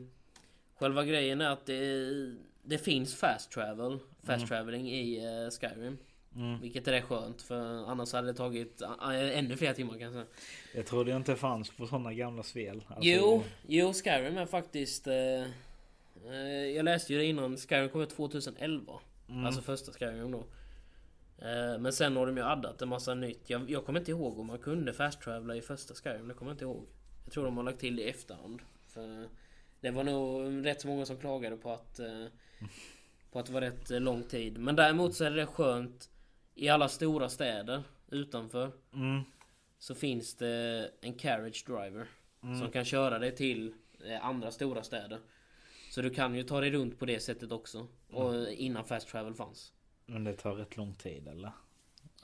själva 0.76 1.06
grejen 1.06 1.42
är 1.42 1.50
att 1.50 1.66
det, 1.66 2.06
det 2.64 2.78
finns 2.78 3.16
fast 3.16 3.52
travel, 3.52 4.00
fast 4.24 4.48
traveling 4.48 4.92
i 4.92 5.26
eh, 5.26 5.50
Skyrim. 5.50 5.98
Mm. 6.36 6.62
Vilket 6.62 6.88
är 6.88 7.02
skönt 7.02 7.42
för 7.42 7.90
annars 7.92 8.14
hade 8.14 8.28
det 8.28 8.34
tagit 8.34 8.82
uh, 8.82 9.38
ännu 9.38 9.58
fler 9.58 9.74
timmar 9.74 9.98
kanske. 10.00 10.24
Jag 10.76 10.86
trodde 10.86 11.12
jag 11.12 11.20
inte 11.20 11.36
fanns 11.36 11.70
på 11.70 11.88
sådana 11.88 12.14
gamla 12.14 12.44
spel. 12.44 12.84
Alltså, 12.88 13.02
Jo, 13.02 13.44
jo 13.68 13.94
Skyrim 13.94 14.38
är 14.38 14.46
faktiskt... 14.46 15.08
eh, 15.08 15.42
eh, 16.30 16.66
jag 16.76 16.86
läste 16.86 17.14
ju 17.14 17.20
det 17.20 17.26
innan, 17.26 17.58
Skyrim 17.58 17.90
kom 17.90 18.02
ut 18.02 18.10
2011. 18.10 18.94
Mm. 19.30 19.46
Alltså 19.46 19.62
första 19.62 19.92
Skyrim 19.92 20.32
då. 20.32 20.44
Eh, 21.38 21.80
men 21.80 21.94
sen 21.94 22.16
har 22.18 22.26
de 22.26 22.38
ju 22.38 22.44
addat 22.44 22.82
en 22.82 22.90
massa 22.90 23.14
nytt. 23.14 23.50
Jag, 23.50 23.70
jag 23.70 23.86
kommer 23.86 24.00
inte 24.00 24.12
ihåg 24.12 24.40
om 24.40 24.48
man 24.48 24.60
kunde 24.60 24.94
fast 24.94 25.22
travela 25.22 25.56
i 25.56 25.62
första 25.62 25.94
Skyrim. 25.94 26.28
Det 26.28 26.34
kommer 26.34 26.52
jag 26.52 26.56
inte 26.56 26.66
ihåg. 26.66 26.86
Jag 27.24 27.34
tror 27.34 27.46
de 27.46 27.58
har 27.58 27.64
lagt 27.64 27.80
till 27.80 27.96
det 27.96 28.04
i 28.04 28.10
efterhand. 28.10 28.62
För 28.88 29.28
det 29.82 29.92
var 29.92 30.04
nog 30.04 30.66
rätt 30.66 30.82
så 30.82 30.88
många 30.88 31.06
som 31.06 31.18
klagade 31.18 31.58
på 31.58 31.72
att... 31.72 32.00
eh, 32.64 33.32
på 33.32 33.40
att 33.40 33.46
det 33.46 33.54
var 33.54 33.62
rätt 33.62 33.92
eh, 33.92 34.00
lång 34.00 34.24
tid. 34.24 34.58
Men 34.58 34.76
däremot 34.76 35.16
så 35.16 35.24
är 35.24 35.32
det 35.32 35.46
skönt 35.46 36.10
i 36.56 36.70
alla 36.70 36.90
stora 36.90 37.30
städer 37.30 37.84
utanför. 38.12 38.72
Mm. 38.94 39.22
Så 39.80 39.96
finns 39.96 40.36
det 40.36 40.92
en 41.02 41.14
carriage 41.14 41.64
driver. 41.68 42.08
Som 42.60 42.72
kan 42.72 42.86
köra 42.86 43.20
dig 43.20 43.36
till 43.36 43.74
eh, 44.06 44.26
andra 44.26 44.52
stora 44.52 44.84
städer. 44.84 45.20
Så 45.92 46.02
du 46.02 46.10
kan 46.10 46.36
ju 46.36 46.44
ta 46.44 46.62
dig 46.62 46.72
runt 46.72 47.00
på 47.00 47.06
det 47.06 47.20
sättet 47.20 47.52
också. 47.52 47.88
Och 48.10 48.52
innan 48.52 48.86
fast 48.86 49.08
travel 49.08 49.34
fanns. 49.34 49.74
Men 50.06 50.24
det 50.24 50.34
tar 50.34 50.56
rätt 50.56 50.78
lång 50.78 50.94
tid 50.94 51.28
eller? 51.28 51.52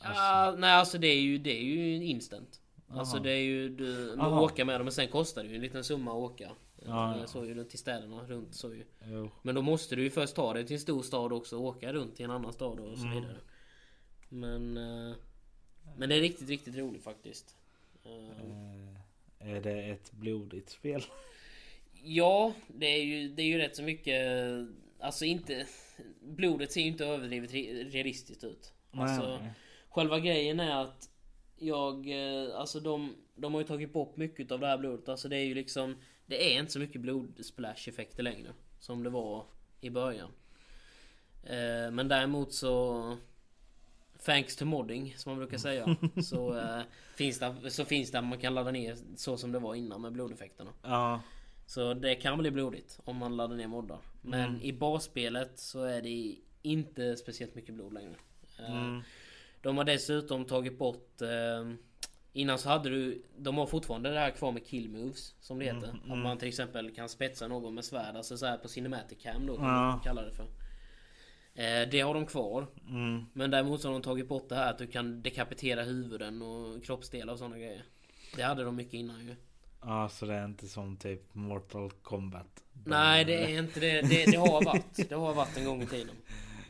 Ah, 0.01 0.51
nej 0.51 0.71
alltså 0.71 0.97
det 0.97 1.07
är 1.07 1.21
ju, 1.21 1.37
det 1.37 1.57
är 1.57 1.63
ju 1.63 2.05
instant. 2.05 2.61
Alltså 2.89 3.15
Aha. 3.15 3.23
det 3.23 3.31
är 3.31 3.41
ju, 3.41 3.69
du 3.69 4.15
man 4.17 4.33
Aha. 4.33 4.41
åker 4.41 4.65
med 4.65 4.79
dem 4.79 4.85
men 4.85 4.91
sen 4.91 5.07
kostar 5.07 5.43
det 5.43 5.49
ju 5.49 5.55
en 5.55 5.61
liten 5.61 5.83
summa 5.83 6.11
att 6.11 6.17
åka. 6.17 6.49
Ja, 6.85 7.13
Eh, 7.15 7.19
ja. 7.21 7.27
Så 7.27 7.45
ju 7.45 7.53
runt 7.53 7.69
till 7.69 7.79
städerna 7.79 8.23
runt 8.27 8.55
så 8.55 8.73
ju. 8.73 8.85
Jo. 9.05 9.29
Men 9.41 9.55
då 9.55 9.61
måste 9.61 9.95
du 9.95 10.03
ju 10.03 10.09
först 10.09 10.35
ta 10.35 10.53
dig 10.53 10.65
till 10.65 10.73
en 10.73 10.79
stor 10.79 11.01
stad 11.03 11.33
också 11.33 11.57
och 11.57 11.63
åka 11.65 11.93
runt 11.93 12.15
till 12.15 12.25
en 12.25 12.31
annan 12.31 12.53
stad 12.53 12.79
och 12.79 12.97
så 12.97 13.03
Mm. 13.05 13.15
vidare. 13.21 13.37
Men... 14.29 14.77
eh, 14.77 15.15
Men 15.97 16.09
det 16.09 16.15
är 16.15 16.19
riktigt, 16.21 16.49
riktigt 16.49 16.75
roligt 16.75 17.03
faktiskt. 17.03 17.57
Eh, 18.03 18.39
Eh, 19.41 19.55
är 19.55 19.61
det 19.61 19.83
ett 19.83 20.11
blodigt 20.11 20.69
spel? 20.69 21.01
Ja, 22.03 22.53
det 22.67 22.85
är 22.85 23.03
ju, 23.03 23.29
det 23.29 23.41
är 23.41 23.45
ju 23.45 23.57
rätt 23.57 23.75
så 23.75 23.83
mycket... 23.83 24.21
Alltså 24.99 25.25
inte... 25.25 25.67
Blodet 26.21 26.71
ser 26.71 26.81
ju 26.81 26.87
inte 26.87 27.05
överdrivet 27.05 27.51
re- 27.51 27.89
realistiskt 27.89 28.43
ut. 28.43 28.73
Alltså, 28.91 29.37
Nej. 29.37 29.51
själva 29.89 30.19
grejen 30.19 30.59
är 30.59 30.81
att 30.83 31.09
jag... 31.57 32.09
eh, 32.11 32.55
Alltså 32.59 32.79
de, 32.79 33.15
de 33.35 33.53
har 33.53 33.61
ju 33.61 33.67
tagit 33.67 33.93
bort 33.93 34.17
mycket 34.17 34.51
av 34.51 34.59
det 34.59 34.67
här 34.67 34.77
blodet. 34.77 35.09
Alltså 35.09 35.29
det 35.29 35.37
är 35.37 35.43
ju 35.45 35.53
liksom... 35.53 35.95
Det 36.29 36.53
är 36.55 36.59
inte 36.59 36.71
så 36.71 36.79
mycket 36.79 37.01
blodsplash 37.01 37.89
effekter 37.89 38.23
längre. 38.23 38.53
Som 38.79 39.03
det 39.03 39.09
var 39.09 39.45
i 39.81 39.89
början. 39.89 40.31
Eh, 41.43 41.91
Men 41.91 42.07
däremot 42.07 42.53
så... 42.53 43.17
Thanks 44.25 44.55
to 44.55 44.65
modding, 44.65 45.13
som 45.17 45.29
man 45.31 45.39
brukar 45.39 45.57
säga. 45.57 45.97
så, 46.23 46.57
eh, 46.59 46.81
finns 47.15 47.39
det, 47.39 47.71
så 47.71 47.85
finns 47.85 48.11
det, 48.11 48.21
man 48.21 48.39
kan 48.39 48.53
ladda 48.53 48.71
ner 48.71 48.97
så 49.15 49.37
som 49.37 49.51
det 49.51 49.59
var 49.59 49.75
innan 49.75 50.01
med 50.01 50.11
blodeffekterna. 50.11 50.71
Ja. 50.83 51.21
Så 51.65 51.93
det 51.93 52.15
kan 52.15 52.37
bli 52.37 52.51
blodigt 52.51 52.99
om 53.03 53.17
man 53.17 53.37
laddar 53.37 53.55
ner 53.55 53.67
moddar. 53.67 53.99
Men 54.21 54.49
Mm. 54.49 54.61
i 54.61 54.73
basspelet 54.73 55.59
så 55.59 55.83
är 55.83 56.01
det 56.01 56.35
inte 56.61 57.15
speciellt 57.17 57.55
mycket 57.55 57.73
blod 57.75 57.93
längre. 57.93 58.15
Eh, 58.59 58.75
Mm. 58.75 59.01
De 59.61 59.77
har 59.77 59.83
dessutom 59.83 60.45
tagit 60.45 60.77
bort... 60.77 61.21
Eh, 61.21 61.73
innan 62.33 62.57
så 62.59 62.69
hade 62.69 62.89
du... 62.89 63.23
De 63.37 63.57
har 63.57 63.65
fortfarande 63.65 64.09
det 64.09 64.19
här 64.19 64.31
kvar 64.31 64.51
med 64.51 64.65
kill 64.65 64.89
moves, 64.89 65.35
som 65.39 65.59
det 65.59 65.65
heter. 65.65 65.87
Mm, 65.89 65.99
Att 65.99 66.05
mm. 66.05 66.19
man 66.19 66.37
till 66.37 66.47
exempel 66.47 66.91
kan 66.95 67.09
spetsa 67.09 67.47
någon 67.47 67.73
med 67.75 67.85
svärd, 67.85 68.15
alltså 68.15 68.37
så 68.37 68.45
här 68.45 68.57
på 68.57 68.67
cinematic 68.67 69.17
cam 69.21 69.45
då, 69.47 69.55
kan 69.55 69.65
Ja. 69.65 69.71
man 69.91 69.99
kalla 69.99 70.21
det 70.21 70.31
för. 70.33 70.43
Eh, 71.53 71.89
det 71.91 71.99
har 72.01 72.13
de 72.13 72.25
kvar. 72.25 72.67
Mm. 72.89 73.25
Men 73.33 73.51
däremot 73.51 73.81
så 73.81 73.87
har 73.87 73.93
de 73.93 74.01
tagit 74.01 74.27
bort 74.27 74.49
det 74.49 74.55
här 74.55 74.69
att 74.69 74.77
du 74.77 74.87
kan 74.87 75.21
dekapitera 75.21 75.83
huvuden 75.83 76.41
och 76.41 76.83
kroppsdelar 76.83 77.33
och 77.33 77.39
sådana 77.39 77.57
grejer. 77.57 77.83
Det 78.35 78.41
hade 78.43 78.63
de 78.63 78.75
mycket 78.75 78.93
innan 78.93 79.25
ju. 79.27 79.35
Ja, 79.81 80.09
så 80.09 80.25
det 80.25 80.33
är 80.33 80.45
inte 80.45 80.67
som 80.67 80.97
typ 80.97 81.35
Mortal 81.35 81.91
Kombat. 81.91 82.63
Nej 82.85 83.25
det 83.25 83.43
är 83.53 83.59
inte 83.59 83.79
det. 83.79 84.01
Det, 84.01 84.25
det 84.31 84.37
har 84.37 84.65
varit. 84.65 85.09
Det 85.09 85.15
har 85.15 85.33
varit 85.33 85.57
en 85.57 85.65
gång 85.65 85.81
i 85.81 85.85
tiden. 85.85 86.15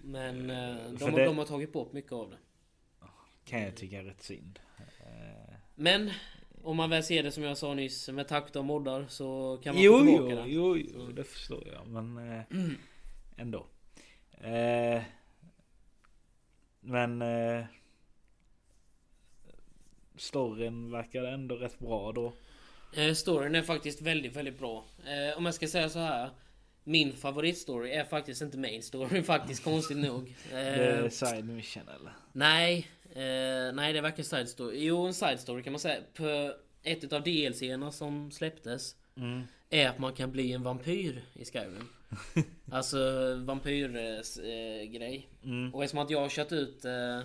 Men 0.04 0.50
eh, 0.50 0.76
de, 1.00 1.04
har- 1.04 1.12
det- 1.12 1.26
de 1.26 1.38
har 1.38 1.46
tagit 1.46 1.74
bort 1.74 1.94
mycket 1.94 2.12
av 2.12 2.30
det. 2.30 2.38
Kan 3.46 3.62
jag 3.62 3.76
tycka 3.78 3.98
är 4.00 4.04
rätt 4.04 4.22
synd. 4.24 4.60
Eh, 5.80 5.84
Men 5.84 6.12
om 6.64 6.78
man 6.78 6.90
väl 6.90 7.04
ser 7.04 7.24
det 7.24 7.32
som 7.32 7.44
jag 7.44 7.58
sa 7.58 7.74
nyss 7.74 8.10
med 8.10 8.28
takt 8.28 8.56
och 8.56 8.66
moddar 8.66 9.06
så 9.08 9.60
kan 9.64 9.76
man 9.76 9.84
Jo, 9.84 9.94
få 10.00 10.06
jo, 10.06 10.06
tillbaka 10.18 10.36
det. 10.44 10.50
jo, 10.50 10.78
jo, 10.78 11.12
det 11.12 11.24
förstår 11.24 11.64
jag. 11.74 11.88
Men 11.88 12.18
eh, 12.38 12.44
ändå. 13.38 13.66
Eh, 14.42 15.02
men 16.82 17.22
eh, 17.22 17.66
storyn 20.18 20.92
verkar 20.92 21.24
ändå 21.24 21.56
rätt 21.56 21.80
bra 21.80 22.12
då. 22.12 22.34
Eh, 22.96 23.14
storyn 23.14 23.56
är 23.56 23.62
faktiskt 23.62 24.02
väldigt, 24.02 24.36
väldigt 24.36 24.60
bra. 24.60 24.86
Eh, 25.06 25.38
om 25.38 25.46
jag 25.46 25.54
ska 25.54 25.68
säga 25.68 25.90
så 25.90 26.00
här. 26.00 26.30
Min 26.84 27.14
favoritstory 27.14 27.92
är 27.92 28.04
faktiskt 28.04 28.42
inte 28.42 28.58
main 28.58 28.84
story 28.84 29.24
faktiskt 29.34 29.64
konstigt 29.64 29.98
nog. 29.98 30.36
Det 30.50 30.56
är 30.56 31.04
Eh, 31.04 31.10
side 31.10 31.46
mission 31.46 31.84
eller? 31.88 32.12
nej, 32.34 32.88
eh, 33.10 33.74
nej 33.74 33.94
det 33.94 34.00
är 34.00 34.02
varken 34.02 34.26
side 34.26 34.50
story. 34.50 34.86
Jo 34.86 35.06
en 35.06 35.14
side 35.14 35.40
story 35.40 35.64
kan 35.64 35.74
man 35.74 35.80
säga. 35.80 36.02
På 36.14 36.54
ett 36.84 37.04
utav 37.04 37.24
DLCerna 37.24 37.92
som 37.92 38.32
släpptes 38.32 38.96
Mm. 39.16 39.42
är 39.70 39.90
att 39.90 40.00
man 40.00 40.14
kan 40.14 40.32
bli 40.32 40.52
en 40.54 40.64
vampyr 40.64 41.24
i 41.34 41.46
Skyrim. 41.46 41.88
alltså 42.72 43.00
vampyrgrej. 43.36 45.30
Eh. 45.42 45.50
Mm. 45.50 45.74
Och 45.76 45.84
eftersom 45.84 46.00
att 46.06 46.10
jag 46.10 46.22
har 46.22 46.30
kört 46.30 46.52
ut 46.52 46.86
eh, 46.86 47.22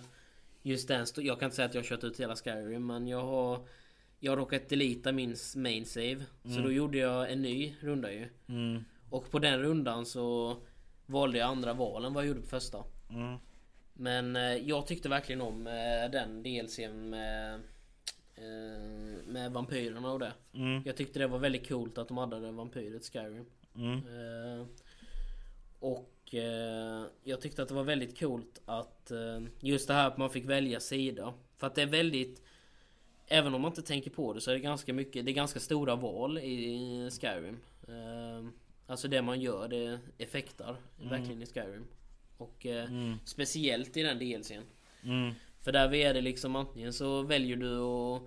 just 0.62 0.88
den, 0.88 1.06
jag 1.16 1.38
kan 1.40 1.46
inte 1.46 1.56
säga 1.56 1.66
att 1.66 1.74
jag 1.74 1.82
har 1.82 1.86
kört 1.86 2.04
ut 2.04 2.20
hela 2.20 2.36
Skyrim 2.36 2.86
men 2.86 3.08
jag 3.08 3.22
har 3.22 3.66
Jag 4.20 4.32
har 4.32 4.36
råkat 4.36 4.68
delita 4.68 5.12
min 5.12 5.36
main 5.56 5.86
save. 5.86 6.24
Så 6.42 6.60
då 6.60 6.72
gjorde 6.72 6.98
jag 6.98 7.32
en 7.32 7.42
ny 7.42 7.74
runda 7.80 8.12
ju. 8.12 8.28
Mm. 8.48 8.84
Och 9.10 9.30
på 9.30 9.38
den 9.38 9.60
rundan 9.62 10.06
så 10.06 10.56
valde 11.06 11.38
jag 11.38 11.48
andra 11.48 11.72
val 11.72 12.04
än 12.04 12.12
vad 12.12 12.22
jag 12.24 12.28
gjorde 12.28 12.40
på 12.40 12.46
första. 12.46 12.84
Mm. 13.98 14.32
Men 14.32 14.36
eh, 14.36 14.68
jag 14.68 14.86
tyckte 14.86 15.08
verkligen 15.08 15.40
om 15.40 15.66
eh, 15.66 16.10
den 16.12 16.42
DLCn 16.42 17.10
med 17.10 17.54
eh, 18.34 19.22
med 19.26 19.52
vampyrerna 19.52 20.12
och 20.12 20.18
det. 20.18 20.32
Mm. 20.54 20.82
Jag 20.84 20.96
tyckte 20.96 21.18
det 21.18 21.26
var 21.26 21.38
väldigt 21.38 21.68
coolt 21.68 21.98
att 21.98 22.08
de 22.08 22.16
hade 22.16 22.50
vampyrer 22.50 22.96
i 22.96 23.00
Skyrim. 23.00 23.46
Mm. 23.76 24.66
Och 25.78 26.10
jag 27.22 27.40
tyckte 27.40 27.62
att 27.62 27.68
det 27.68 27.74
var 27.74 27.84
väldigt 27.84 28.18
coolt 28.18 28.60
att 28.66 29.12
just 29.60 29.88
det 29.88 29.94
här 29.94 30.06
att 30.06 30.16
man 30.16 30.30
fick 30.30 30.44
välja 30.44 30.80
sida. 30.80 31.34
För 31.56 31.66
att 31.66 31.74
det 31.74 31.82
är 31.82 31.86
väldigt 31.86 32.42
Även 33.26 33.54
om 33.54 33.60
man 33.60 33.70
inte 33.70 33.82
tänker 33.82 34.10
på 34.10 34.32
det 34.32 34.40
så 34.40 34.50
är 34.50 34.54
det 34.54 34.60
ganska 34.60 34.92
mycket 34.92 35.24
Det 35.24 35.30
är 35.30 35.34
ganska 35.34 35.60
stora 35.60 35.96
val 35.96 36.38
i 36.38 37.10
Skyrim. 37.20 37.58
Alltså 38.86 39.08
det 39.08 39.22
man 39.22 39.40
gör 39.40 39.68
det 39.68 39.98
effektar 40.18 40.76
verkligen 41.02 41.42
i 41.42 41.46
Skyrim. 41.46 41.86
Och 42.38 42.66
eh, 42.66 42.84
Mm. 42.84 43.16
speciellt 43.24 43.96
i 43.96 44.02
den 44.02 44.18
DLCn. 44.18 44.62
Mm. 45.04 45.34
För 45.60 45.72
där 45.72 45.94
är 45.94 46.14
det 46.14 46.20
liksom 46.20 46.56
antingen 46.56 46.92
så 46.92 47.22
väljer 47.22 47.56
du 47.56 47.78
att 47.78 48.22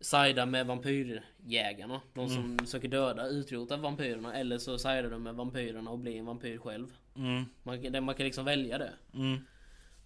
sida 0.00 0.46
med 0.46 0.66
vampyrjägarna. 0.66 2.00
De 2.14 2.28
som 2.28 2.58
försöker 2.58 2.88
döda, 2.88 3.26
utrota 3.28 3.76
vampyrerna. 3.76 4.34
Eller 4.34 4.58
så 4.58 4.78
sidar 4.78 5.02
du 5.10 5.18
med 5.18 5.34
vampyrerna 5.34 5.90
och 5.90 5.98
blir 5.98 6.16
en 6.18 6.26
vampyr 6.26 6.58
själv. 6.58 6.86
Mm. 7.16 7.44
Man, 7.62 7.82
kan- 7.82 8.04
man 8.04 8.14
kan 8.14 8.26
liksom 8.26 8.44
välja 8.44 8.78
det. 8.78 8.92
Mm. 9.14 9.38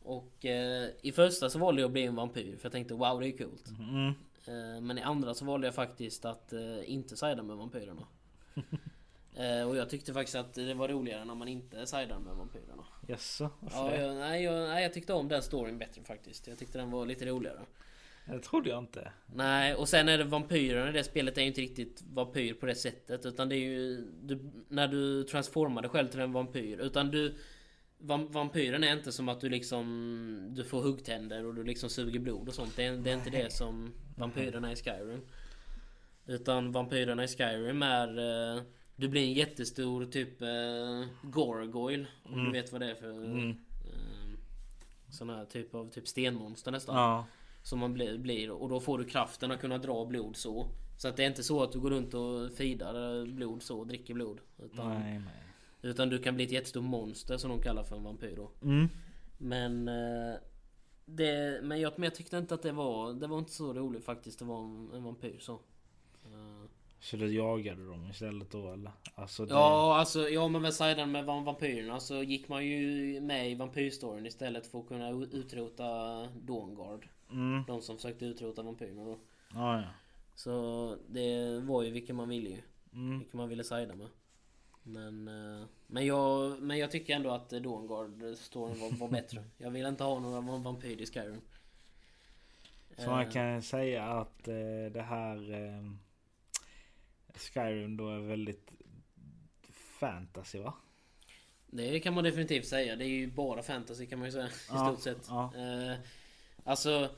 Och 0.02 0.44
eh, 0.44 0.88
i 1.02 1.12
första 1.12 1.50
så 1.50 1.58
valde 1.58 1.80
jag 1.80 1.88
att 1.88 1.92
bli 1.92 2.02
en 2.02 2.14
vampyr. 2.14 2.56
För 2.56 2.64
jag 2.66 2.72
tänkte 2.72 2.94
wow 2.94 3.20
det 3.20 3.28
är 3.28 3.38
coolt. 3.38 3.68
Mm. 3.78 4.06
Eh, 4.46 4.80
men 4.80 4.98
i 4.98 5.02
andra 5.02 5.34
så 5.34 5.44
valde 5.44 5.66
jag 5.66 5.74
faktiskt 5.74 6.24
att 6.24 6.52
eh, 6.52 6.90
inte 6.90 7.16
sida 7.16 7.42
med 7.42 7.56
vampyrerna. 7.56 8.06
Eh, 9.34 9.68
och 9.68 9.76
jag 9.76 9.90
tyckte 9.90 10.12
faktiskt 10.12 10.36
att 10.36 10.54
det 10.54 10.74
var 10.74 10.88
roligare 10.88 11.24
när 11.24 11.34
man 11.34 11.48
inte 11.48 11.86
sidade 11.86 12.20
med 12.20 12.34
vampyrerna. 12.34 12.84
Jaså? 13.08 13.50
varför 13.60 13.96
Ja, 13.96 14.06
jag, 14.06 14.16
nej, 14.16 14.42
jag, 14.42 14.68
nej, 14.68 14.82
jag 14.82 14.92
tyckte 14.92 15.12
om 15.12 15.28
den 15.28 15.42
storyn 15.42 15.78
bättre 15.78 16.02
faktiskt. 16.02 16.46
Jag 16.46 16.58
tyckte 16.58 16.78
den 16.78 16.90
var 16.90 17.06
lite 17.06 17.26
roligare. 17.26 17.60
Det 18.26 18.40
trodde 18.40 18.70
jag 18.70 18.78
inte. 18.78 19.12
Nej, 19.26 19.74
och 19.74 19.88
sen 19.88 20.08
är 20.08 20.18
det 20.18 20.24
vampyrerna 20.24 20.88
i 20.88 20.92
det 20.92 21.04
spelet 21.04 21.38
är 21.38 21.42
ju 21.42 21.46
inte 21.46 21.60
riktigt 21.60 22.02
vampyr 22.12 22.54
på 22.54 22.66
det 22.66 22.74
sättet. 22.74 23.26
Utan 23.26 23.48
det 23.48 23.56
är 23.56 23.58
ju 23.58 24.06
du, 24.22 24.50
när 24.68 24.88
du 24.88 25.24
transformar 25.24 25.82
dig 25.82 25.90
själv 25.90 26.08
till 26.08 26.20
en 26.20 26.32
vampyr. 26.32 26.78
Utan 26.78 27.10
du... 27.10 27.34
Vam, 27.98 28.32
vampyren 28.32 28.84
är 28.84 28.92
inte 28.92 29.12
som 29.12 29.28
att 29.28 29.40
du 29.40 29.48
liksom... 29.48 30.48
Du 30.50 30.64
får 30.64 30.82
huggtänder 30.82 31.46
och 31.46 31.54
du 31.54 31.64
liksom 31.64 31.90
suger 31.90 32.20
blod 32.20 32.48
och 32.48 32.54
sånt. 32.54 32.76
Det 32.76 32.84
är, 32.84 32.96
det 32.96 33.10
är 33.10 33.14
inte 33.14 33.30
det 33.30 33.52
som 33.52 33.92
vampyrerna 34.16 34.72
i 34.72 34.76
Skyrim. 34.76 35.20
Utan 36.26 36.72
vampyrerna 36.72 37.24
i 37.24 37.28
Skyrim 37.28 37.82
är... 37.82 38.64
Du 38.96 39.08
blir 39.08 39.22
en 39.22 39.32
jättestor 39.32 40.04
typ 40.06 40.42
eh, 40.42 41.28
Gorgoyle. 41.30 42.06
Om 42.22 42.44
du 42.44 42.52
vet 42.52 42.72
vad 42.72 42.80
det 42.80 42.90
är 42.90 42.94
för... 42.94 43.10
Mm. 43.10 43.50
Eh, 43.50 44.38
sån 45.10 45.30
här 45.30 45.44
typ 45.44 45.74
av 45.74 45.90
typ 45.90 46.08
stenmonster 46.08 46.70
nästan. 46.70 46.96
Ja. 46.96 47.26
Som 47.62 47.78
man 47.78 47.94
blir, 47.94 48.18
blir 48.18 48.50
och 48.50 48.68
då 48.68 48.80
får 48.80 48.98
du 48.98 49.04
kraften 49.04 49.50
att 49.50 49.60
kunna 49.60 49.78
dra 49.78 50.04
blod 50.04 50.36
så. 50.36 50.66
Så 50.98 51.08
att 51.08 51.16
det 51.16 51.22
är 51.22 51.26
inte 51.26 51.42
så 51.42 51.62
att 51.62 51.72
du 51.72 51.80
går 51.80 51.90
runt 51.90 52.14
och 52.14 52.52
feedar 52.52 53.20
eh, 53.20 53.26
blod 53.26 53.62
så 53.62 53.78
och 53.78 53.86
dricker 53.86 54.14
blod. 54.14 54.40
Utan, 54.58 54.88
Nej, 54.88 55.18
nej. 55.18 55.42
utan 55.82 56.08
du 56.08 56.18
kan 56.18 56.34
bli 56.34 56.44
ett 56.44 56.52
jättestort 56.52 56.84
monster 56.84 57.36
som 57.36 57.50
de 57.50 57.62
kallar 57.62 57.84
för 57.84 57.96
en 57.96 58.04
vampyr 58.04 58.36
då. 58.36 58.50
Mm. 58.62 58.88
Men 59.38 59.88
eh, 59.88 60.34
det, 61.04 61.60
men 61.62 61.80
jag, 61.80 61.92
men 61.96 62.04
jag 62.04 62.14
tyckte 62.14 62.36
inte 62.38 62.54
att 62.54 62.62
det 62.62 62.72
var 62.72 63.12
Det 63.12 63.26
var 63.26 63.38
inte 63.38 63.52
så 63.52 63.72
roligt 63.72 64.04
faktiskt 64.04 64.42
att 64.42 64.48
vara 64.48 64.64
en, 64.64 64.90
en 64.94 65.04
vampyr 65.04 65.38
så. 65.38 65.60
Så 67.04 67.16
då 67.16 67.26
jagade 67.26 67.86
dem 67.86 68.10
istället 68.10 68.50
då 68.50 68.72
eller? 68.72 68.90
Alltså 69.14 69.46
det... 69.46 69.54
Ja 69.54 69.96
alltså 69.98 70.28
ja 70.28 70.48
men 70.48 70.62
med 70.62 70.74
sidan 70.74 71.12
med 71.12 71.24
vam- 71.24 71.44
vampyrerna 71.44 72.00
så 72.00 72.22
gick 72.22 72.48
man 72.48 72.66
ju 72.66 73.20
med 73.20 73.50
i 73.50 73.54
vampyrstoryn 73.54 74.26
istället 74.26 74.66
för 74.66 74.80
att 74.80 74.88
kunna 74.88 75.10
utrota 75.10 75.84
Dawnguard. 76.26 77.08
Mm. 77.30 77.62
De 77.66 77.82
som 77.82 77.96
försökte 77.96 78.24
utrota 78.24 78.62
vampyrerna 78.62 79.04
då. 79.04 79.18
Ja, 79.54 79.76
ja. 79.80 79.84
Så 80.34 80.96
det 81.08 81.60
var 81.60 81.82
ju 81.82 81.90
vilken 81.90 82.16
man 82.16 82.28
ville 82.28 82.50
ju. 82.50 82.60
Mm. 82.92 83.18
Vilken 83.18 83.38
man 83.38 83.48
ville 83.48 83.64
sida 83.64 83.94
med. 83.94 84.08
Men, 84.82 85.28
eh, 85.28 85.66
men, 85.86 86.06
jag, 86.06 86.62
men 86.62 86.78
jag 86.78 86.90
tycker 86.90 87.14
ändå 87.16 87.30
att 87.30 87.50
Dawnguard-storyn 87.52 88.80
var, 88.80 88.98
var 88.98 89.08
bättre. 89.08 89.44
Jag 89.58 89.70
vill 89.70 89.86
inte 89.86 90.04
ha 90.04 90.18
några 90.20 90.40
va- 90.40 90.56
vampyrer 90.64 91.02
i 91.02 91.06
Skyrim. 91.06 91.40
Så 92.98 93.10
man 93.10 93.22
Eh, 93.26 93.30
kan 93.30 93.62
säga 93.62 94.04
att 94.04 94.48
eh, 94.48 94.54
det 94.92 95.02
här 95.08 95.52
eh, 95.52 95.90
Skyrim 97.38 97.96
då 97.96 98.08
är 98.10 98.18
väldigt 98.18 98.70
fantasy 100.00 100.58
va? 100.58 100.74
Det 101.66 102.00
kan 102.00 102.14
man 102.14 102.24
definitivt 102.24 102.66
säga. 102.66 102.96
Det 102.96 103.04
är 103.04 103.08
ju 103.08 103.26
bara 103.30 103.62
fantasy 103.62 104.06
kan 104.06 104.18
man 104.18 104.28
ju 104.28 104.32
säga. 104.32 104.46
I 104.46 104.50
Ja, 104.68 104.86
stort 104.92 105.02
sett. 105.02 105.26
ja. 105.28 105.52
Eh, 105.56 105.98
alltså 106.64 107.10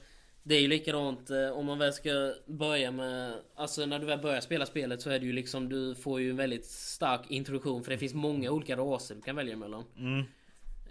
det 0.43 0.55
är 0.55 0.61
ju 0.61 0.69
likadant 0.69 1.31
eh, 1.31 1.51
om 1.51 1.67
man 1.67 1.79
väl 1.79 1.93
ska 1.93 2.35
börja 2.47 2.91
med... 2.91 3.41
Alltså 3.55 3.87
när 3.87 3.99
du 3.99 4.07
väl 4.07 4.19
börjar 4.19 4.41
spela 4.41 4.67
spelet 4.67 5.03
så 5.03 5.11
är 5.11 5.19
det 5.19 5.27
ju 5.27 5.33
liksom 5.33 5.69
du 5.69 5.95
får 5.95 6.21
ju 6.21 6.31
en 6.31 6.37
väldigt 6.37 6.67
stark 6.67 7.31
introduktion 7.31 7.85
för 7.85 7.91
det 7.91 7.99
finns 7.99 8.15
många 8.15 8.51
olika 8.51 8.77
raser 8.77 9.15
du 9.15 9.21
kan 9.21 9.37
välja 9.37 9.57
mellan. 9.57 9.85
Mm. 9.97 10.25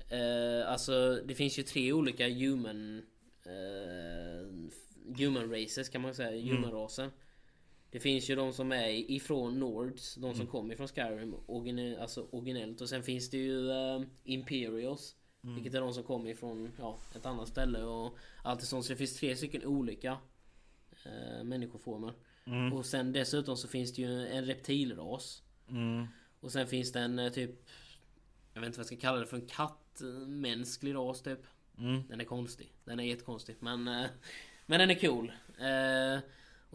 Eh, 0.10 0.72
alltså 0.72 1.22
det 1.26 1.36
finns 1.36 1.60
ju 1.60 1.64
tre 1.64 1.94
olika 1.94 2.28
human 2.28 2.98
eh, 3.46 4.48
Human 5.18 5.52
races 5.52 5.90
kan 5.90 6.02
man 6.02 6.16
säga, 6.16 6.54
human 6.54 6.72
raser. 6.72 7.12
Det 7.96 8.00
finns 8.00 8.30
ju 8.30 8.36
de 8.36 8.54
som 8.54 8.72
är 8.72 9.12
ifrån 9.12 9.60
Nords, 9.60 10.16
de 10.16 10.36
som 10.36 10.48
kommer 10.48 10.74
ifrån 10.74 10.88
Skyrim 10.88 11.36
origine, 11.46 11.98
alltså 12.00 12.28
originellt 12.32 12.82
och 12.82 12.90
sen 12.90 13.04
finns 13.04 13.30
det 13.30 13.38
ju 13.38 13.72
eh, 13.72 14.02
Imperials. 14.24 15.16
Vilket 15.42 15.74
är 15.74 15.82
de 15.82 15.94
som 15.94 16.04
kommer 16.04 16.30
ifrån 16.30 16.72
ja, 16.80 17.00
ett 17.16 17.26
annat 17.26 17.48
ställe 17.48 17.84
och 17.84 18.18
allt 18.44 18.64
sånt. 18.64 18.86
Så 18.86 18.94
det 18.94 18.98
finns 18.98 19.20
tre 19.20 19.36
stycken 19.36 19.66
olika 19.66 20.18
eh, 21.06 21.44
människoformer. 21.44 22.14
Mm. 22.46 22.74
Och 22.74 22.86
sen 22.86 23.14
dessutom 23.14 23.58
så 23.58 23.68
finns 23.68 23.94
det 23.94 24.02
ju 24.02 24.28
en 24.28 24.46
reptilras. 24.46 25.44
Mm. 25.70 26.08
Och 26.40 26.52
sen 26.52 26.68
finns 26.68 26.92
det 26.92 27.00
en 27.00 27.20
eh, 27.20 27.32
typ 27.32 27.52
Jag 28.54 28.62
vet 28.62 28.68
inte 28.68 28.78
vad 28.78 28.84
jag 28.84 28.98
ska 28.98 29.08
kalla 29.08 29.20
det 29.20 29.26
för 29.26 29.38
en 29.38 29.48
kattmänsklig 29.48 30.96
ras 30.96 31.22
typ 31.22 31.40
Mm. 31.78 32.08
Den 32.08 32.22
är 32.22 32.26
konstig 32.26 32.74
Den 32.86 33.00
är 33.00 33.04
jättekonstig 33.04 33.56
men 33.60 33.88
eh, 33.88 34.06
Men 34.66 34.80
den 34.80 34.92
är 34.92 34.96
cool 34.96 35.32
eh, 35.60 36.20